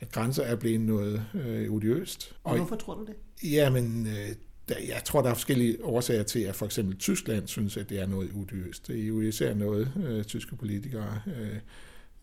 at 0.00 0.12
grænser 0.12 0.42
er 0.42 0.56
blevet 0.56 0.80
noget 0.80 1.26
øh, 1.34 1.70
odiøst. 1.70 2.36
Og, 2.44 2.50
og 2.50 2.56
hvorfor 2.56 2.76
tror 2.76 2.94
du 2.94 3.06
det? 3.06 3.14
Jamen, 3.50 4.06
øh, 4.06 4.34
der, 4.68 4.74
jeg 4.88 5.02
tror, 5.04 5.22
der 5.22 5.30
er 5.30 5.34
forskellige 5.34 5.84
årsager 5.84 6.22
til, 6.22 6.40
at 6.40 6.54
for 6.54 6.66
eksempel 6.66 6.96
Tyskland 6.98 7.48
synes, 7.48 7.76
at 7.76 7.88
det 7.88 8.00
er 8.00 8.06
noget 8.06 8.30
odiøst. 8.34 8.88
Det 8.88 9.00
er 9.00 9.06
jo 9.06 9.20
især 9.20 9.54
noget, 9.54 9.92
øh, 10.04 10.24
tyske 10.24 10.56
politikere 10.56 11.20
øh, 11.26 11.58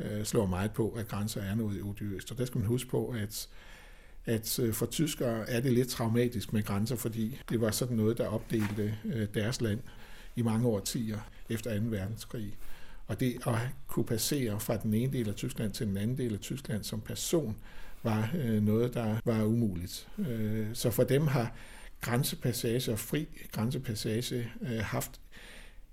øh, 0.06 0.26
slår 0.26 0.46
meget 0.46 0.72
på, 0.72 0.90
at 0.90 1.08
grænser 1.08 1.42
er 1.42 1.56
noget 1.56 1.82
odiøst. 1.82 2.32
Og 2.32 2.38
der 2.38 2.46
skal 2.46 2.60
man 2.60 2.68
huske 2.68 2.90
på, 2.90 3.08
at 3.08 3.50
at 4.26 4.60
øh, 4.60 4.74
for 4.74 4.86
tyskere 4.86 5.50
er 5.50 5.62
det 5.62 5.74
lidt 5.74 5.90
traumatisk 5.90 6.54
med 6.54 6.64
grænser, 6.64 6.96
fordi 6.96 7.40
det 7.50 7.62
var 7.62 7.72
sådan 7.72 7.98
noget, 7.98 8.18
der 8.18 8.28
opdelte 8.28 8.98
øh, 9.06 9.28
deres 9.34 9.62
land 9.62 9.80
i 10.36 10.42
mange 10.42 10.68
årtier 10.68 11.20
efter 11.50 11.80
2. 11.80 11.86
verdenskrig. 11.86 12.58
Og 13.08 13.20
det 13.20 13.48
at 13.48 13.56
kunne 13.88 14.06
passere 14.06 14.60
fra 14.60 14.78
den 14.78 14.94
ene 14.94 15.14
del 15.14 15.30
af 15.30 15.36
Tyskland 15.36 15.72
til 15.72 15.88
den 15.88 15.98
anden 15.98 16.18
del 16.18 16.34
af 16.34 16.40
Tyskland 16.40 16.84
som 16.84 17.02
person, 17.02 17.58
var 18.04 18.32
øh, 18.36 18.64
noget, 18.64 18.94
der 18.94 19.16
var 19.26 19.44
umuligt. 19.44 20.08
Så 20.74 20.92
for 20.92 21.04
dem 21.04 21.28
har 21.28 21.56
grænsepassage 22.02 22.92
og 22.92 23.00
fri 23.00 23.28
grænsepassage 23.52 24.52
haft 24.82 25.22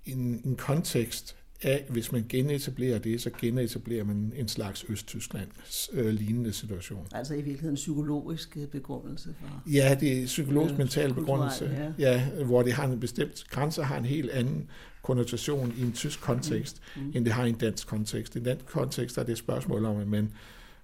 en, 0.05 0.41
en 0.45 0.55
kontekst, 0.55 1.35
af, 1.63 1.85
hvis 1.89 2.11
man 2.11 2.25
genetablerer 2.29 2.99
det, 2.99 3.21
så 3.21 3.29
genetablerer 3.39 4.03
man 4.03 4.33
en 4.35 4.47
slags 4.47 4.85
Østtysklands 4.89 5.89
øh, 5.93 6.07
lignende 6.13 6.53
situation. 6.53 7.07
Altså 7.11 7.33
i 7.33 7.37
virkeligheden 7.37 7.75
psykologisk 7.75 8.57
øh, 8.57 8.67
begrundelse 8.67 9.35
for... 9.39 9.63
Ja, 9.71 9.97
det 9.99 10.21
er 10.21 10.25
psykologisk 10.25 10.71
øh, 10.71 10.77
mental 10.77 11.13
begrundelse, 11.13 11.93
ja. 11.99 12.11
ja. 12.11 12.43
hvor 12.45 12.61
det 12.61 12.73
har 12.73 12.87
en 12.87 12.99
bestemt 12.99 13.45
grænse, 13.49 13.83
har 13.83 13.97
en 13.97 14.05
helt 14.05 14.29
anden 14.29 14.69
konnotation 15.01 15.73
i 15.77 15.81
en 15.81 15.91
tysk 15.91 16.21
kontekst, 16.21 16.81
mm. 16.95 17.01
Mm. 17.01 17.11
end 17.15 17.25
det 17.25 17.33
har 17.33 17.45
i 17.45 17.49
en 17.49 17.55
dansk 17.55 17.87
kontekst. 17.87 18.35
I 18.35 18.39
en 18.39 18.45
dansk 18.45 18.65
kontekst 18.65 19.17
er 19.17 19.23
det 19.23 19.31
et 19.31 19.37
spørgsmål 19.37 19.85
om, 19.85 19.97
at 19.97 20.07
man 20.07 20.31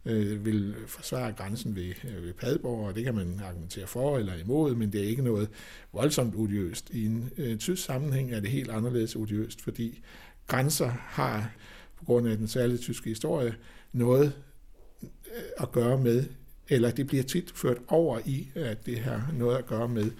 øh, 0.06 0.46
vil 0.46 0.76
forsvare 0.88 1.32
grænsen 1.32 1.76
ved, 1.76 1.94
øh, 2.04 2.24
ved 2.24 2.34
Padborg, 2.34 2.88
og 2.88 2.96
det 2.96 3.04
kan 3.04 3.16
man 3.16 3.42
argumentere 3.44 3.88
for 3.88 4.18
eller 4.18 4.36
imod, 4.36 4.76
men 4.76 4.92
det 4.92 5.04
er 5.04 5.08
ikke 5.08 5.22
noget 5.22 5.50
voldsomt 5.94 6.36
odiøst. 6.36 6.90
I 6.90 7.06
en 7.06 7.30
øh, 7.38 7.58
tysk 7.58 7.84
sammenhæng 7.84 8.32
er 8.32 8.40
det 8.40 8.50
helt 8.50 8.70
anderledes 8.70 9.16
odiøst, 9.16 9.62
fordi 9.62 10.02
grænser 10.48 10.92
har, 11.00 11.52
på 11.98 12.06
grund 12.06 12.28
af 12.28 12.38
den 12.38 12.48
særlige 12.48 12.78
tyske 12.78 13.10
historie, 13.10 13.56
noget 13.94 14.34
øh, 15.04 15.10
at 15.58 15.72
gøre 15.72 15.98
med, 15.98 16.26
eller 16.70 16.92
det 16.92 17.08
bliver 17.08 17.24
tit 17.24 17.52
ført 17.56 17.78
over 17.88 18.20
i, 18.26 18.50
at 18.56 18.86
det 18.86 19.00
har 19.00 19.32
noget 19.34 19.58
at 19.58 19.66
gøre 19.66 19.88
med, 19.88 20.12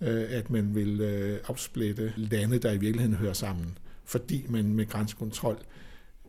øh, 0.00 0.24
at 0.28 0.50
man 0.50 0.74
vil 0.74 1.00
øh, 1.00 1.40
opsplitte 1.48 2.12
lande, 2.16 2.58
der 2.58 2.72
i 2.72 2.78
virkeligheden 2.78 3.16
hører 3.16 3.32
sammen, 3.32 3.78
fordi 4.04 4.46
man 4.48 4.74
med 4.74 4.86
grænsekontrol 4.86 5.58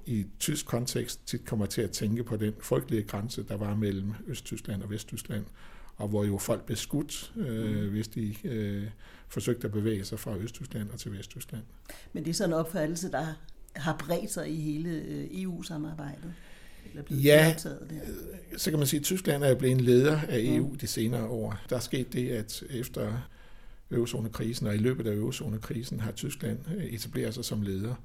i 0.06 0.26
tysk 0.40 0.66
kontekst 0.66 1.28
tit 1.28 1.46
kommer 1.46 1.66
til 1.66 1.82
at 1.82 1.92
tænke 1.92 2.24
på 2.24 2.38
den 2.38 2.54
frygtelige 2.62 3.04
grænse, 3.04 3.44
der 3.44 3.58
var 3.58 3.76
mellem 3.76 4.14
Østtyskland 4.28 4.84
og 4.84 4.90
Vesttyskland, 4.90 5.46
og 5.96 6.08
hvor 6.08 6.24
jo 6.24 6.38
folk 6.38 6.66
blev 6.66 6.78
skudt, 6.78 7.34
øh, 7.36 7.84
mm. 7.84 7.90
hvis 7.90 8.08
de 8.08 8.36
øh, 8.44 8.88
forsøgte 9.30 9.68
at 9.68 9.72
bevæge 9.72 10.06
sig 10.06 10.20
fra 10.20 10.38
Østtyskland 10.38 10.90
og 10.90 11.00
til 11.00 11.14
Vesttyskland. 11.18 11.64
Men 12.14 12.24
det 12.24 12.30
er 12.30 12.34
sådan 12.34 12.50
en 12.50 12.60
opfattelse, 12.60 13.12
der 13.12 13.26
har 13.76 14.06
bredt 14.08 14.32
sig 14.32 14.50
i 14.50 14.56
hele 14.56 14.90
øh, 14.90 15.28
EU-samarbejdet? 15.32 16.34
ja, 17.10 17.56
der? 17.64 17.76
så 18.58 18.70
kan 18.70 18.80
man 18.80 18.88
sige, 18.88 19.00
at 19.00 19.04
Tyskland 19.04 19.44
er 19.44 19.56
blevet 19.56 19.72
en 19.72 19.82
leder 19.82 20.22
af 20.22 20.40
EU 20.40 20.76
de 20.82 20.88
senere 20.88 21.28
år. 21.28 21.60
Der 21.70 21.76
er 21.76 21.80
sket 21.80 22.14
det, 22.14 22.30
at 22.30 22.64
efter 22.70 23.22
eurozonekrisen 23.92 24.68
og 24.68 24.76
i 24.76 24.78
løbet 24.78 25.08
af 25.08 25.14
eurozonekrisen 25.16 26.00
har 26.00 26.12
Tyskland 26.12 26.60
øh, 26.78 26.86
etableret 26.86 27.34
sig 27.34 27.46
som 27.46 27.62
leder. 27.62 27.96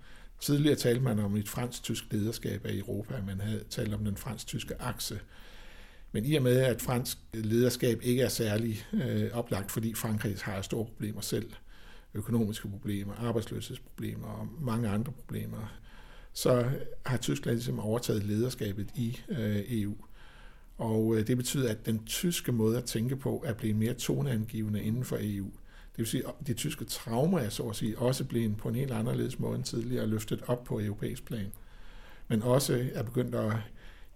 Tidligere 0.40 0.76
talte 0.76 1.00
man 1.00 1.18
om 1.18 1.36
et 1.36 1.48
fransk-tysk 1.48 2.04
lederskab 2.10 2.66
af 2.66 2.74
Europa, 2.74 3.14
man 3.26 3.40
havde 3.40 3.64
talt 3.70 3.94
om 3.94 4.04
den 4.04 4.16
fransk-tyske 4.16 4.82
akse. 4.82 5.20
Men 6.14 6.24
i 6.24 6.34
og 6.34 6.42
med, 6.42 6.56
at 6.56 6.82
fransk 6.82 7.18
lederskab 7.32 8.00
ikke 8.02 8.22
er 8.22 8.28
særlig 8.28 8.86
øh, 8.92 9.30
oplagt, 9.32 9.70
fordi 9.70 9.94
Frankrig 9.94 10.36
har 10.42 10.62
store 10.62 10.84
problemer 10.84 11.20
selv, 11.20 11.50
økonomiske 12.14 12.68
problemer, 12.68 13.14
arbejdsløshedsproblemer 13.14 14.28
og 14.28 14.48
mange 14.60 14.88
andre 14.88 15.12
problemer, 15.12 15.78
så 16.32 16.70
har 17.06 17.16
Tyskland 17.16 17.56
ligesom 17.56 17.80
overtaget 17.80 18.24
lederskabet 18.24 18.90
i 18.94 19.20
øh, 19.28 19.62
EU. 19.68 19.94
Og 20.78 21.16
øh, 21.16 21.26
det 21.26 21.36
betyder, 21.36 21.70
at 21.70 21.86
den 21.86 22.04
tyske 22.06 22.52
måde 22.52 22.78
at 22.78 22.84
tænke 22.84 23.16
på 23.16 23.44
er 23.46 23.52
blevet 23.52 23.76
mere 23.76 23.94
toneangivende 23.94 24.82
inden 24.82 25.04
for 25.04 25.16
EU. 25.20 25.50
Det 25.92 25.98
vil 25.98 26.06
sige, 26.06 26.22
at 26.28 26.46
de 26.46 26.54
tyske 26.54 26.84
traumer 26.84 27.38
er 27.38 27.48
så 27.48 27.62
at 27.62 27.76
sige 27.76 27.98
også 27.98 28.24
blevet 28.24 28.56
på 28.56 28.68
en 28.68 28.74
helt 28.74 28.92
anderledes 28.92 29.38
måde 29.38 29.54
end 29.56 29.64
tidligere 29.64 30.06
løftet 30.06 30.42
op 30.46 30.64
på 30.64 30.80
europæisk 30.80 31.24
plan. 31.24 31.52
Men 32.28 32.42
også 32.42 32.86
er 32.94 33.02
begyndt 33.02 33.34
at 33.34 33.52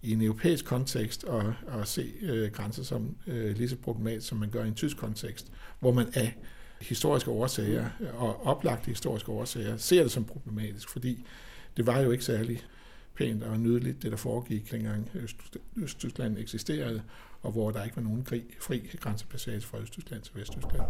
i 0.01 0.13
en 0.13 0.21
europæisk 0.21 0.65
kontekst 0.65 1.23
og, 1.23 1.53
og 1.67 1.87
se 1.87 2.13
øh, 2.21 2.51
grænser 2.51 2.83
som 2.83 3.15
øh, 3.27 3.57
lige 3.57 3.69
så 3.69 3.75
problematisk, 3.75 4.27
som 4.27 4.37
man 4.37 4.49
gør 4.49 4.63
i 4.63 4.67
en 4.67 4.75
tysk 4.75 4.97
kontekst, 4.97 5.51
hvor 5.79 5.91
man 5.91 6.07
af 6.13 6.37
historiske 6.81 7.31
årsager 7.31 7.89
øh, 7.99 8.21
og 8.21 8.45
oplagte 8.45 8.87
historiske 8.87 9.31
årsager 9.31 9.77
ser 9.77 10.03
det 10.03 10.11
som 10.11 10.25
problematisk, 10.25 10.89
fordi 10.89 11.25
det 11.77 11.87
var 11.87 11.99
jo 11.99 12.11
ikke 12.11 12.23
særlig 12.23 12.63
pænt 13.15 13.43
og 13.43 13.59
nydeligt, 13.59 14.03
det 14.03 14.11
der 14.11 14.17
foregik, 14.17 14.71
dengang 14.71 15.09
øh, 15.13 15.29
Østtyskland 15.75 16.37
eksisterede, 16.37 17.01
og 17.41 17.51
hvor 17.51 17.71
der 17.71 17.83
ikke 17.83 17.95
var 17.95 18.03
nogen 18.03 18.23
krig, 18.23 18.43
fri 18.61 18.89
grænsepassage 18.99 19.61
fra 19.61 19.77
Østtyskland 19.77 20.21
til 20.21 20.35
Vesttyskland. 20.35 20.83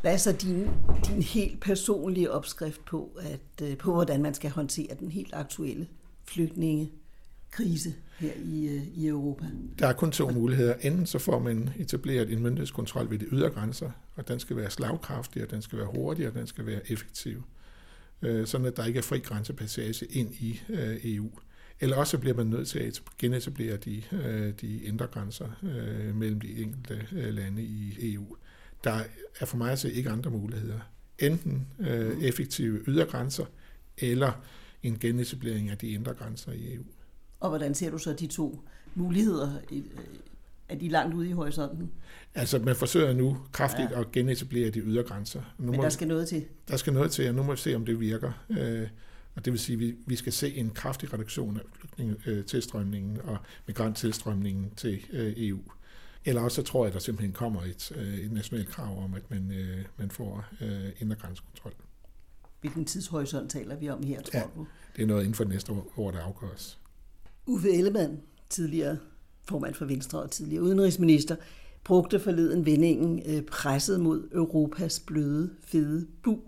Hvad 0.00 0.12
er 0.12 0.16
så 0.16 0.32
din, 0.32 0.68
din 1.06 1.22
helt 1.22 1.60
personlige 1.60 2.30
opskrift 2.30 2.84
på, 2.84 3.10
at, 3.20 3.68
øh, 3.68 3.76
på, 3.76 3.92
hvordan 3.92 4.22
man 4.22 4.34
skal 4.34 4.50
håndtere 4.50 4.94
den 5.00 5.10
helt 5.10 5.34
aktuelle 5.34 5.86
flygtninge 6.24 6.90
krise 7.52 7.94
her 8.18 8.32
i, 8.44 8.68
øh, 8.68 8.86
i 8.94 9.06
Europa? 9.06 9.46
Der 9.78 9.86
er 9.86 9.92
kun 9.92 10.12
to 10.12 10.30
muligheder. 10.30 10.74
Enten 10.80 11.06
så 11.06 11.18
får 11.18 11.38
man 11.38 11.70
etableret 11.78 12.32
en 12.32 12.42
myndighedskontrol 12.42 13.10
ved 13.10 13.18
de 13.18 13.26
ydre 13.32 13.50
grænser, 13.50 13.90
og 14.14 14.28
den 14.28 14.40
skal 14.40 14.56
være 14.56 14.70
slagkraftig, 14.70 15.42
og 15.42 15.50
den 15.50 15.62
skal 15.62 15.78
være 15.78 15.88
hurtig, 15.94 16.28
og 16.28 16.34
den 16.34 16.46
skal 16.46 16.66
være 16.66 16.92
effektiv. 16.92 17.42
Øh, 18.22 18.46
sådan 18.46 18.66
at 18.66 18.76
der 18.76 18.84
ikke 18.84 18.98
er 18.98 19.02
fri 19.02 19.18
grænsepassage 19.18 20.06
ind 20.06 20.34
i 20.34 20.60
øh, 20.68 20.96
EU. 21.04 21.30
Eller 21.80 21.96
også 21.96 22.18
bliver 22.18 22.36
man 22.36 22.46
nødt 22.46 22.68
til 22.68 22.78
at 22.78 23.02
genetablere 23.18 23.76
de, 23.76 24.02
øh, 24.12 24.52
de 24.60 24.82
indre 24.82 25.06
grænser 25.06 25.48
øh, 25.62 26.16
mellem 26.16 26.40
de 26.40 26.62
enkelte 26.62 27.06
øh, 27.12 27.34
lande 27.34 27.62
i 27.62 27.96
EU. 28.14 28.36
Der 28.84 29.00
er 29.40 29.46
for 29.46 29.56
mig 29.56 29.72
at 29.72 29.78
se 29.78 29.92
ikke 29.92 30.10
andre 30.10 30.30
muligheder. 30.30 30.80
Enten 31.18 31.66
effektive 32.20 32.80
ydre 32.86 33.04
grænser, 33.04 33.44
eller 33.98 34.32
en 34.82 34.98
genetablering 34.98 35.70
af 35.70 35.78
de 35.78 35.88
indre 35.88 36.14
grænser 36.14 36.52
i 36.52 36.74
EU. 36.74 36.84
Og 37.42 37.48
hvordan 37.48 37.74
ser 37.74 37.90
du 37.90 37.98
så 37.98 38.12
de 38.12 38.26
to 38.26 38.60
muligheder? 38.94 39.50
Er 40.68 40.76
de 40.76 40.88
langt 40.88 41.14
ude 41.14 41.28
i 41.28 41.32
horisonten? 41.32 41.90
Altså, 42.34 42.58
man 42.58 42.76
forsøger 42.76 43.12
nu 43.12 43.38
kraftigt 43.52 43.90
ja. 43.90 44.00
at 44.00 44.12
genetablere 44.12 44.70
de 44.70 44.80
ydre 44.80 45.02
grænser. 45.02 45.40
Nu 45.58 45.70
Men 45.70 45.76
må, 45.76 45.82
der 45.82 45.88
skal 45.88 46.08
noget 46.08 46.28
til? 46.28 46.44
Der 46.68 46.76
skal 46.76 46.92
noget 46.92 47.10
til, 47.10 47.28
og 47.28 47.34
nu 47.34 47.42
må 47.42 47.52
vi 47.52 47.58
se, 47.58 47.74
om 47.74 47.84
det 47.84 48.00
virker. 48.00 48.32
Øh, 48.50 48.88
og 49.34 49.44
det 49.44 49.52
vil 49.52 49.60
sige, 49.60 49.74
at 49.74 49.80
vi, 49.80 49.94
vi 50.06 50.16
skal 50.16 50.32
se 50.32 50.54
en 50.54 50.70
kraftig 50.70 51.12
reduktion 51.12 51.56
af 51.56 51.62
flygtningetilstrømningen 51.72 53.20
og 53.20 53.38
migranttilstrømningen 53.66 54.70
til 54.76 55.04
øh, 55.12 55.32
EU. 55.36 55.60
Eller 56.24 56.42
også 56.42 56.54
så 56.54 56.62
tror 56.62 56.84
jeg, 56.84 56.88
at 56.88 56.94
der 56.94 57.00
simpelthen 57.00 57.32
kommer 57.32 57.62
et, 57.62 57.92
øh, 57.96 58.14
et 58.14 58.32
nationalt 58.32 58.68
krav 58.68 59.04
om, 59.04 59.14
at 59.14 59.30
man, 59.30 59.52
man 59.96 60.10
får 60.10 60.44
indre 61.00 61.16
grænsekontrol. 61.16 61.72
Hvilken 62.60 62.84
tidshorisont 62.84 63.50
taler 63.50 63.76
vi 63.76 63.88
om 63.88 64.02
her, 64.02 64.22
tror 64.22 64.38
ja, 64.38 64.44
du? 64.56 64.66
det 64.96 65.02
er 65.02 65.06
noget 65.06 65.20
inden 65.20 65.34
for 65.34 65.44
næste 65.44 65.72
år, 65.96 66.10
der 66.10 66.20
afgøres. 66.20 66.78
Uffe 67.46 67.70
Ellemann, 67.70 68.20
tidligere 68.50 68.98
formand 69.48 69.74
for 69.74 69.84
Venstre 69.84 70.22
og 70.22 70.30
tidligere 70.30 70.62
udenrigsminister, 70.62 71.36
brugte 71.84 72.20
forleden 72.20 72.66
vendingen 72.66 73.22
øh, 73.26 73.42
presset 73.42 74.00
mod 74.00 74.28
Europas 74.32 75.00
bløde, 75.00 75.50
fede 75.64 76.06
bu. 76.22 76.40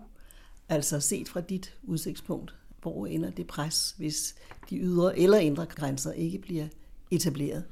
Altså 0.69 0.99
set 0.99 1.29
fra 1.29 1.41
dit 1.41 1.73
udsigtspunkt, 1.83 2.55
hvor 2.81 3.07
ender 3.07 3.29
det 3.29 3.47
pres, 3.47 3.95
hvis 3.97 4.35
de 4.69 4.77
ydre 4.77 5.19
eller 5.19 5.37
indre 5.37 5.65
grænser 5.65 6.11
ikke 6.11 6.37
bliver 6.37 6.67
etableret? 7.11 7.63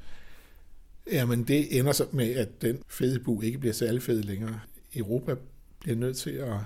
Jamen 1.11 1.43
det 1.43 1.79
ender 1.79 1.91
så 1.91 2.05
med, 2.11 2.31
at 2.31 2.61
den 2.61 2.79
fede 2.87 3.19
bu 3.19 3.41
ikke 3.41 3.57
bliver 3.57 3.73
særlig 3.73 4.01
fed 4.01 4.23
længere. 4.23 4.59
Europa 4.95 5.35
bliver 5.79 5.95
nødt 5.95 6.17
til 6.17 6.29
at, 6.29 6.57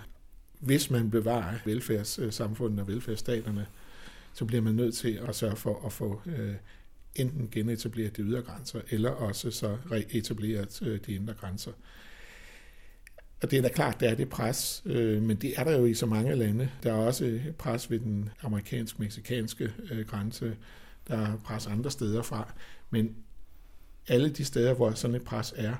hvis 0.59 0.89
man 0.89 1.11
bevarer 1.11 1.55
velfærdssamfundet 1.65 2.79
og 2.79 2.87
velfærdsstaterne, 2.87 3.67
så 4.33 4.45
bliver 4.45 4.61
man 4.61 4.75
nødt 4.75 4.95
til 4.95 5.19
at 5.27 5.35
sørge 5.35 5.55
for 5.55 5.85
at 5.85 5.93
få 5.93 6.21
øh, 6.25 6.55
enten 7.15 7.49
genetableret 7.51 8.17
de 8.17 8.21
ydre 8.21 8.41
grænser, 8.41 8.81
eller 8.89 9.09
også 9.09 9.51
så 9.51 9.77
reetableret 9.91 10.81
øh, 10.81 10.99
de 11.05 11.13
indre 11.15 11.33
grænser. 11.33 11.71
Og 13.41 13.51
det 13.51 13.57
er 13.57 13.61
da 13.61 13.69
klart, 13.69 13.99
der 13.99 14.09
er 14.09 14.15
det 14.15 14.29
pres, 14.29 14.83
øh, 14.85 15.21
men 15.21 15.37
det 15.37 15.53
er 15.57 15.63
der 15.63 15.77
jo 15.77 15.85
i 15.85 15.93
så 15.93 16.05
mange 16.05 16.35
lande. 16.35 16.69
Der 16.83 16.93
er 16.93 16.97
også 16.97 17.39
pres 17.57 17.91
ved 17.91 17.99
den 17.99 18.29
amerikansk-meksikanske 18.41 19.73
øh, 19.91 20.05
grænse, 20.05 20.57
der 21.07 21.17
er 21.17 21.37
pres 21.37 21.67
andre 21.67 21.91
steder 21.91 22.21
fra. 22.21 22.53
Men 22.89 23.15
alle 24.07 24.29
de 24.29 24.45
steder, 24.45 24.73
hvor 24.73 24.91
sådan 24.91 25.15
et 25.15 25.23
pres 25.23 25.53
er, 25.57 25.75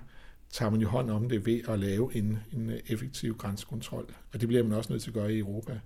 tager 0.50 0.70
man 0.70 0.82
jo 0.82 0.88
hånd 0.88 1.10
om 1.10 1.30
det 1.30 1.46
ved 1.46 1.62
at 1.70 1.80
lave 1.80 2.16
en, 2.16 2.40
en 2.54 2.72
effektiv 2.88 3.38
grænsekontrol. 3.38 4.14
Og 4.34 4.42
det 4.42 4.48
bliver 4.48 4.64
man 4.64 4.78
også 4.78 4.94
nødt 4.94 5.04
til 5.04 5.10
at 5.10 5.14
gøre 5.14 5.34
i 5.34 5.40
Europa, 5.40 5.80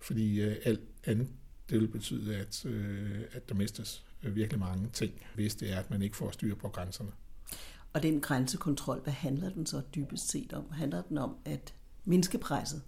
fordi 0.00 0.40
øh, 0.40 0.56
alt 0.64 0.80
andet 1.04 1.28
det 1.70 1.80
vil 1.80 1.88
betyde, 1.88 2.36
at, 2.36 2.64
øh, 2.64 3.20
at 3.32 3.48
der 3.48 3.54
mistes 3.54 4.04
virkelig 4.22 4.60
mange 4.60 4.88
ting, 4.92 5.12
hvis 5.34 5.54
det 5.54 5.72
er, 5.72 5.78
at 5.78 5.90
man 5.90 6.02
ikke 6.02 6.16
får 6.16 6.30
styr 6.30 6.54
på 6.54 6.68
grænserne. 6.68 7.10
Og 7.92 8.02
den 8.02 8.20
grænsekontrol, 8.20 9.00
hvad 9.00 9.12
handler 9.12 9.50
den 9.50 9.66
så 9.66 9.82
dybest 9.94 10.30
set 10.30 10.52
om? 10.52 10.64
Handler 10.72 11.02
den 11.02 11.18
om 11.18 11.36
at 11.44 11.74
mindske 12.04 12.38
presset? 12.38 12.82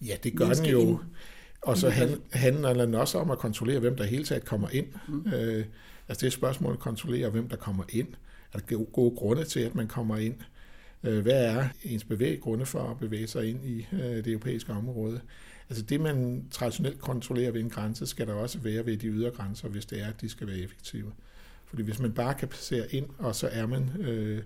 Ja, 0.00 0.16
det 0.22 0.36
gør 0.36 0.52
den 0.52 0.64
jo. 0.64 0.80
Ind. 0.80 0.98
Og 1.62 1.78
så 1.78 1.90
handler 2.32 2.74
den 2.74 2.94
også 2.94 3.18
om 3.18 3.30
at 3.30 3.38
kontrollere, 3.38 3.80
hvem 3.80 3.96
der 3.96 4.04
hele 4.04 4.24
taget 4.24 4.44
kommer 4.44 4.68
ind. 4.68 4.86
Mm. 5.08 5.26
Øh, 5.26 5.66
altså 6.08 6.20
det 6.20 6.22
er 6.22 6.26
et 6.26 6.32
spørgsmål 6.32 6.72
at 6.72 6.78
kontrollere, 6.78 7.30
hvem 7.30 7.48
der 7.48 7.56
kommer 7.56 7.84
ind. 7.88 8.08
Er 8.52 8.58
der 8.58 8.84
gode 8.84 9.16
grunde 9.16 9.44
til, 9.44 9.60
at 9.60 9.74
man 9.74 9.88
kommer 9.88 10.16
ind? 10.16 10.34
Øh, 11.04 11.22
hvad 11.22 11.44
er 11.44 11.68
ens 11.82 12.04
bevæggrunde 12.04 12.66
for 12.66 12.90
at 12.90 12.98
bevæge 12.98 13.26
sig 13.26 13.50
ind 13.50 13.64
i 13.64 13.86
øh, 13.92 14.00
det 14.00 14.26
europæiske 14.26 14.72
område? 14.72 15.20
Altså 15.68 15.84
det, 15.84 16.00
man 16.00 16.44
traditionelt 16.50 17.00
kontrollerer 17.00 17.50
ved 17.50 17.60
en 17.60 17.70
grænse, 17.70 18.06
skal 18.06 18.26
der 18.26 18.34
også 18.34 18.58
være 18.58 18.86
ved 18.86 18.96
de 18.96 19.06
ydre 19.06 19.30
grænser, 19.30 19.68
hvis 19.68 19.86
det 19.86 20.00
er, 20.00 20.06
at 20.06 20.20
de 20.20 20.28
skal 20.28 20.46
være 20.46 20.58
effektive. 20.58 21.12
Fordi 21.66 21.82
hvis 21.82 21.98
man 21.98 22.12
bare 22.12 22.34
kan 22.34 22.48
passere 22.48 22.94
ind, 22.94 23.06
og 23.18 23.34
så 23.34 23.48
er 23.52 23.66
man, 23.66 23.90
øh, 24.00 24.42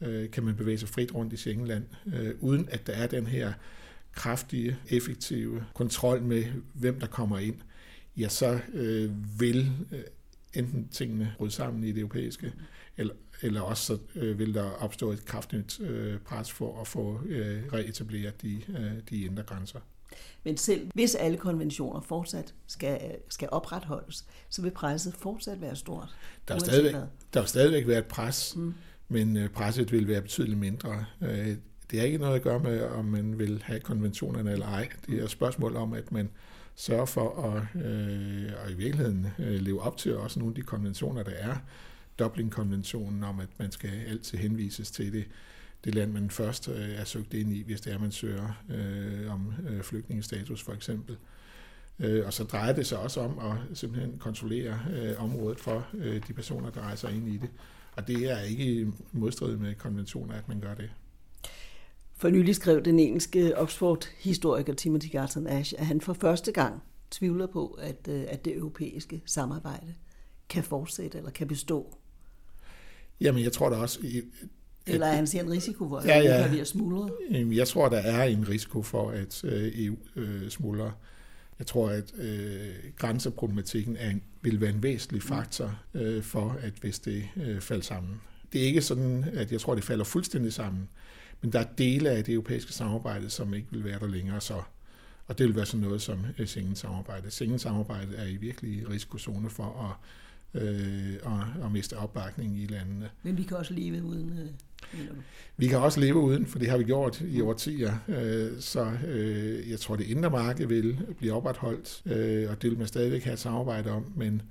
øh, 0.00 0.30
kan 0.30 0.44
man 0.44 0.56
bevæge 0.56 0.78
sig 0.78 0.88
frit 0.88 1.14
rundt 1.14 1.32
i 1.32 1.36
Schengenland, 1.36 1.84
øh, 2.14 2.34
uden 2.40 2.68
at 2.70 2.86
der 2.86 2.92
er 2.92 3.06
den 3.06 3.26
her 3.26 3.52
kraftige, 4.12 4.76
effektive 4.88 5.64
kontrol 5.74 6.22
med, 6.22 6.44
hvem 6.74 7.00
der 7.00 7.06
kommer 7.06 7.38
ind, 7.38 7.56
ja, 8.16 8.28
så 8.28 8.60
øh, 8.72 9.40
vil 9.40 9.70
øh, 9.92 10.00
enten 10.54 10.88
tingene 10.88 11.34
bryde 11.36 11.50
sammen 11.50 11.84
i 11.84 11.92
det 11.92 11.98
europæiske, 11.98 12.52
eller, 12.96 13.14
eller 13.42 13.60
også 13.60 13.84
så 13.84 13.98
øh, 14.14 14.38
vil 14.38 14.54
der 14.54 14.70
opstå 14.70 15.12
et 15.12 15.24
kraftigt 15.24 15.80
øh, 15.80 16.18
pres 16.18 16.52
for 16.52 16.80
at 16.80 16.88
få 16.88 17.20
øh, 17.26 17.62
reetableret 17.72 18.42
de, 18.42 18.62
øh, 18.68 18.92
de 19.10 19.24
indre 19.24 19.42
grænser. 19.42 19.80
Men 20.44 20.56
selv 20.56 20.90
hvis 20.94 21.14
alle 21.14 21.36
konventioner 21.36 22.00
fortsat 22.00 22.54
skal, 22.66 23.00
skal 23.28 23.48
opretholdes, 23.52 24.24
så 24.48 24.62
vil 24.62 24.70
presset 24.70 25.14
fortsat 25.14 25.60
være 25.60 25.76
stort. 25.76 26.16
Der 26.48 26.54
vil 26.54 26.60
stadigvæk, 26.60 26.94
der 27.34 27.40
vil 27.40 27.48
stadigvæk 27.48 27.86
være 27.86 27.98
et 27.98 28.06
pres, 28.06 28.56
mm. 28.56 28.74
men 29.08 29.36
øh, 29.36 29.48
presset 29.48 29.92
vil 29.92 30.08
være 30.08 30.22
betydeligt 30.22 30.58
mindre. 30.58 31.04
Øh, 31.22 31.56
det 31.90 31.98
har 31.98 32.06
ikke 32.06 32.18
noget 32.18 32.36
at 32.36 32.42
gøre 32.42 32.58
med, 32.58 32.82
om 32.82 33.04
man 33.04 33.38
vil 33.38 33.62
have 33.64 33.80
konventionerne 33.80 34.52
eller 34.52 34.66
ej. 34.66 34.88
Det 35.06 35.20
er 35.20 35.24
et 35.24 35.30
spørgsmål 35.30 35.76
om, 35.76 35.92
at 35.92 36.12
man 36.12 36.30
sørger 36.74 37.04
for 37.04 37.42
at 37.42 37.82
øh, 37.84 38.52
og 38.64 38.70
i 38.70 38.74
virkeligheden 38.74 39.26
øh, 39.38 39.60
leve 39.60 39.82
op 39.82 39.96
til 39.96 40.16
også 40.16 40.38
nogle 40.38 40.50
af 40.50 40.54
de 40.54 40.62
konventioner, 40.62 41.22
der 41.22 41.30
er. 41.30 41.56
Dublin-konventionen 42.20 43.24
om, 43.24 43.40
at 43.40 43.48
man 43.58 43.72
skal 43.72 43.90
altid 44.08 44.38
henvises 44.38 44.90
til 44.90 45.12
det 45.12 45.24
det 45.84 45.94
land, 45.94 46.12
man 46.12 46.30
først 46.30 46.68
øh, 46.68 46.90
er 46.90 47.04
søgt 47.04 47.34
ind 47.34 47.52
i, 47.52 47.62
hvis 47.62 47.80
det 47.80 47.92
er, 47.92 47.98
man 47.98 48.12
søger 48.12 48.62
øh, 48.70 49.32
om 49.32 49.52
øh, 49.68 49.82
flygtningestatus 49.82 50.62
for 50.62 50.72
eksempel. 50.72 51.16
Øh, 51.98 52.26
og 52.26 52.32
så 52.32 52.44
drejer 52.44 52.72
det 52.72 52.86
sig 52.86 52.98
også 52.98 53.20
om 53.20 53.38
at 53.38 53.78
simpelthen 53.78 54.18
kontrollere 54.18 54.80
øh, 54.92 55.22
området 55.24 55.60
for 55.60 55.86
øh, 55.94 56.22
de 56.28 56.32
personer, 56.32 56.70
der 56.70 56.80
rejser 56.80 57.08
ind 57.08 57.28
i 57.28 57.36
det. 57.36 57.50
Og 57.96 58.08
det 58.08 58.30
er 58.30 58.40
ikke 58.40 58.92
modstrid 59.12 59.56
med 59.56 59.74
konventioner, 59.74 60.34
at 60.34 60.48
man 60.48 60.60
gør 60.60 60.74
det. 60.74 60.90
For 62.16 62.28
nylig 62.28 62.56
skrev 62.56 62.84
den 62.84 62.98
engelske 62.98 63.58
Oxford-historiker 63.58 64.74
Timothy 64.74 65.10
Garton 65.12 65.46
Ash, 65.46 65.74
at 65.78 65.86
han 65.86 66.00
for 66.00 66.12
første 66.12 66.52
gang 66.52 66.82
tvivler 67.10 67.46
på, 67.46 67.66
at, 67.66 68.08
øh, 68.08 68.24
at 68.28 68.44
det 68.44 68.56
europæiske 68.56 69.22
samarbejde 69.26 69.94
kan 70.48 70.64
fortsætte 70.64 71.18
eller 71.18 71.30
kan 71.30 71.48
bestå. 71.48 71.96
Jamen, 73.20 73.44
jeg 73.44 73.52
tror 73.52 73.70
da 73.70 73.76
også, 73.76 73.98
eller 74.86 75.06
er 75.06 75.12
han 75.12 75.26
siger 75.26 75.44
en 75.44 75.50
risiko 75.50 75.88
for, 75.88 75.96
at 75.96 76.06
ja, 76.06 76.18
ja. 76.18 76.48
bliver 76.48 76.64
smuldret? 76.64 77.12
Jeg 77.30 77.68
tror, 77.68 77.88
der 77.88 77.98
er 77.98 78.24
en 78.24 78.48
risiko 78.48 78.82
for, 78.82 79.10
at 79.10 79.44
øh, 79.44 79.72
EU 79.74 79.96
øh, 80.16 80.50
smuldrer. 80.50 80.90
Jeg 81.58 81.66
tror, 81.66 81.88
at 81.88 82.12
øh, 82.18 82.68
grænseproblematikken 82.96 83.96
er 83.96 84.10
en, 84.10 84.22
vil 84.42 84.60
være 84.60 84.70
en 84.70 84.82
væsentlig 84.82 85.22
faktor 85.22 85.78
øh, 85.94 86.22
for, 86.22 86.58
at 86.62 86.72
hvis 86.80 86.98
det 86.98 87.28
øh, 87.36 87.60
falder 87.60 87.84
sammen. 87.84 88.20
Det 88.52 88.62
er 88.62 88.66
ikke 88.66 88.82
sådan, 88.82 89.24
at 89.34 89.52
jeg 89.52 89.60
tror, 89.60 89.74
det 89.74 89.84
falder 89.84 90.04
fuldstændig 90.04 90.52
sammen, 90.52 90.88
men 91.40 91.52
der 91.52 91.58
er 91.58 91.66
dele 91.78 92.10
af 92.10 92.24
det 92.24 92.32
europæiske 92.32 92.72
samarbejde, 92.72 93.30
som 93.30 93.54
ikke 93.54 93.68
vil 93.70 93.84
være 93.84 93.98
der 93.98 94.06
længere 94.06 94.40
så. 94.40 94.62
Og 95.26 95.38
det 95.38 95.46
vil 95.46 95.56
være 95.56 95.66
sådan 95.66 95.80
noget 95.80 96.02
som 96.02 96.24
Schengen-samarbejde. 96.46 97.30
Schengen-samarbejde 97.30 98.16
er 98.16 98.26
i 98.26 98.36
virkelig 98.36 98.90
risikozone 98.90 99.50
for 99.50 99.90
at 99.90 100.08
øh, 100.54 101.14
og, 101.22 101.44
og 101.62 101.72
miste 101.72 101.96
opbakning 101.96 102.58
i 102.58 102.66
landene. 102.66 103.10
Men 103.22 103.36
vi 103.36 103.42
kan 103.42 103.56
også 103.56 103.74
leve 103.74 104.02
uden... 104.02 104.38
Øh, 104.38 104.48
vi 105.56 105.66
kan 105.66 105.78
også 105.78 106.00
leve 106.00 106.16
uden, 106.16 106.46
for 106.46 106.58
det 106.58 106.70
har 106.70 106.78
vi 106.78 106.84
gjort 106.84 107.20
i 107.20 107.40
årtier. 107.40 107.94
Øh, 108.08 108.60
så 108.60 108.92
øh, 109.06 109.70
jeg 109.70 109.80
tror, 109.80 109.96
det 109.96 110.06
indre 110.06 110.30
marked 110.30 110.66
vil 110.66 110.98
blive 111.18 111.32
opretholdt, 111.32 112.02
øh, 112.06 112.50
og 112.50 112.62
det 112.62 112.70
vil 112.70 112.78
man 112.78 112.86
stadigvæk 112.86 113.24
have 113.24 113.32
et 113.32 113.38
samarbejde 113.38 113.90
om, 113.90 114.12
men 114.16 114.42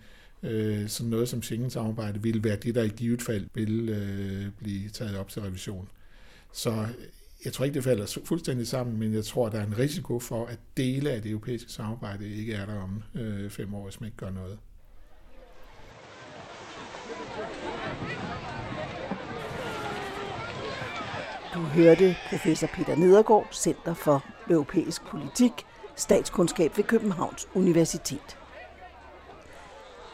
sådan 0.87 1.09
noget 1.09 1.29
som 1.29 1.41
Schengen-samarbejde 1.41 2.21
vil 2.21 2.43
være 2.43 2.55
det, 2.55 2.75
der 2.75 2.83
i 2.83 2.87
givet 2.87 3.21
fald 3.21 3.45
vil 3.53 4.51
blive 4.57 4.89
taget 4.89 5.17
op 5.17 5.29
til 5.29 5.41
revision. 5.41 5.89
Så 6.53 6.87
jeg 7.45 7.53
tror 7.53 7.65
ikke, 7.65 7.75
det 7.75 7.83
falder 7.83 8.19
fuldstændig 8.25 8.67
sammen, 8.67 8.97
men 8.97 9.13
jeg 9.13 9.25
tror, 9.25 9.49
der 9.49 9.59
er 9.59 9.65
en 9.65 9.77
risiko 9.77 10.19
for, 10.19 10.45
at 10.45 10.59
dele 10.77 11.11
af 11.11 11.21
det 11.21 11.31
europæiske 11.31 11.71
samarbejde 11.71 12.29
ikke 12.29 12.53
er 12.53 12.65
der 12.65 12.75
om 12.75 13.03
fem 13.49 13.73
år, 13.73 13.83
hvis 13.83 14.01
man 14.01 14.07
ikke 14.07 14.17
gør 14.17 14.29
noget. 14.29 14.57
Du 21.59 21.63
hørte 21.63 22.15
professor 22.29 22.67
Peter 22.67 22.95
Nedergaard, 22.95 23.47
Center 23.51 23.93
for 23.93 24.23
Europæisk 24.49 25.05
Politik, 25.05 25.51
Statskundskab 25.95 26.77
ved 26.77 26.83
Københavns 26.83 27.47
Universitet. 27.55 28.37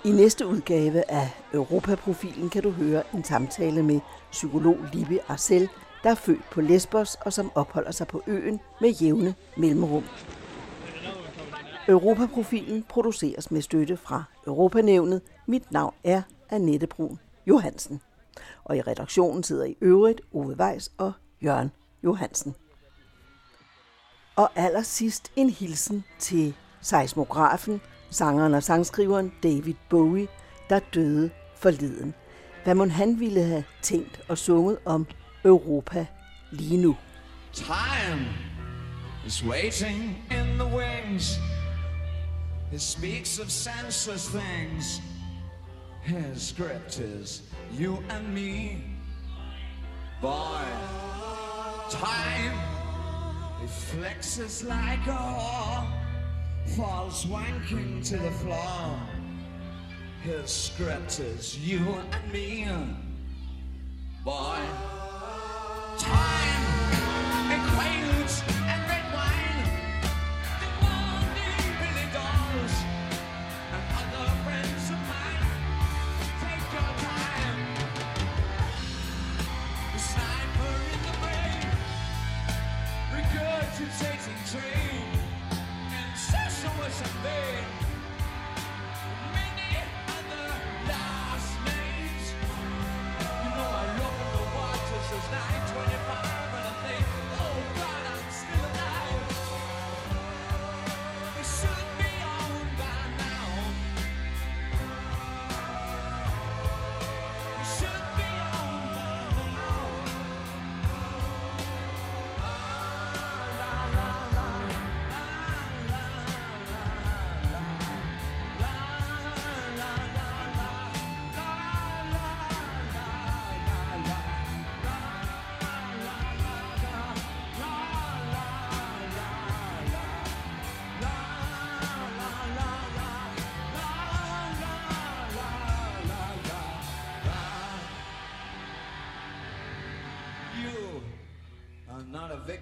I 0.06 0.12
næste 0.12 0.48
udgave 0.48 1.12
af 1.12 1.30
Europaprofilen 1.54 2.50
kan 2.50 2.64
du 2.64 2.70
høre 2.70 3.04
en 3.14 3.24
samtale 3.24 3.84
med 3.84 4.00
psykolog 4.32 4.78
Libby 4.94 5.18
Arcel, 5.28 5.70
der 6.04 6.10
er 6.10 6.16
født 6.16 6.50
på 6.52 6.62
Lesbos 6.62 7.16
og 7.16 7.34
som 7.34 7.52
opholder 7.56 7.92
sig 7.92 8.08
på 8.08 8.24
øen 8.28 8.60
med 8.82 8.90
jævne 8.90 9.36
mellemrum. 9.58 10.04
Europaprofilen 11.88 12.84
produceres 12.90 13.52
med 13.52 13.62
støtte 13.62 13.98
fra 13.98 14.24
Europanævnet. 14.48 15.22
Mit 15.48 15.72
navn 15.72 15.94
er 16.04 16.22
Annette 16.50 16.88
Brun 16.88 17.20
Johansen. 17.48 18.02
Og 18.64 18.78
i 18.78 18.82
redaktionen 18.82 19.44
sidder 19.44 19.66
i 19.66 19.78
øvrigt 19.82 20.22
Ove 20.34 20.56
Weiss 20.60 20.92
og 20.98 21.14
Jørgen 21.46 21.72
Johansen. 22.04 22.56
Og 24.36 24.52
allersidst 24.56 25.32
en 25.36 25.50
hilsen 25.50 26.04
til 26.20 26.56
seismografen, 26.82 27.82
sangeren 28.10 28.54
og 28.54 28.64
sangskriveren 28.64 29.34
David 29.44 29.74
Bowie, 29.90 30.28
der 30.70 30.80
døde 30.80 31.30
forleden. 31.58 32.14
Hvad 32.64 32.76
må 32.76 32.88
han 32.88 33.20
ville 33.20 33.44
have 33.44 33.64
tænkt 33.82 34.22
og 34.30 34.38
sunget 34.38 34.78
om 34.86 35.08
Europa 35.46 36.06
lige 36.52 36.78
nu? 36.78 36.98
Time 37.54 38.28
is 39.26 39.46
waiting 39.46 40.04
in 40.32 40.60
the 40.60 40.78
wings. 40.78 41.40
It 42.74 42.82
speaks 42.82 43.40
of 43.40 43.48
senseless 43.48 44.28
things. 44.28 45.02
His 46.04 46.42
script 46.42 47.00
is 47.00 47.44
you 47.80 47.98
and 48.10 48.34
me. 48.34 48.84
Boy. 50.22 51.15
Time 51.90 52.58
it 53.64 53.70
flexes 53.70 54.68
like 54.68 55.06
a 55.06 55.12
whore, 55.12 55.88
falls 56.76 57.26
wanking 57.26 58.04
to 58.10 58.18
the 58.18 58.32
floor. 58.32 59.00
His 60.24 60.50
script 60.50 61.20
is 61.20 61.60
you 61.60 61.78
and 61.78 62.34
me, 62.34 62.68
boy. 64.24 64.58
Time 66.00 66.75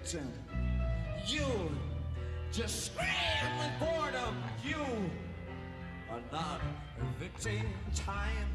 victim. 0.04 0.30
You 1.26 1.46
just 2.52 2.86
scream 2.86 3.08
with 3.58 3.88
boredom. 3.88 4.36
You 4.62 4.76
are 6.10 6.20
not 6.30 6.60
a 7.00 7.18
victim. 7.18 7.66
Time 7.94 8.53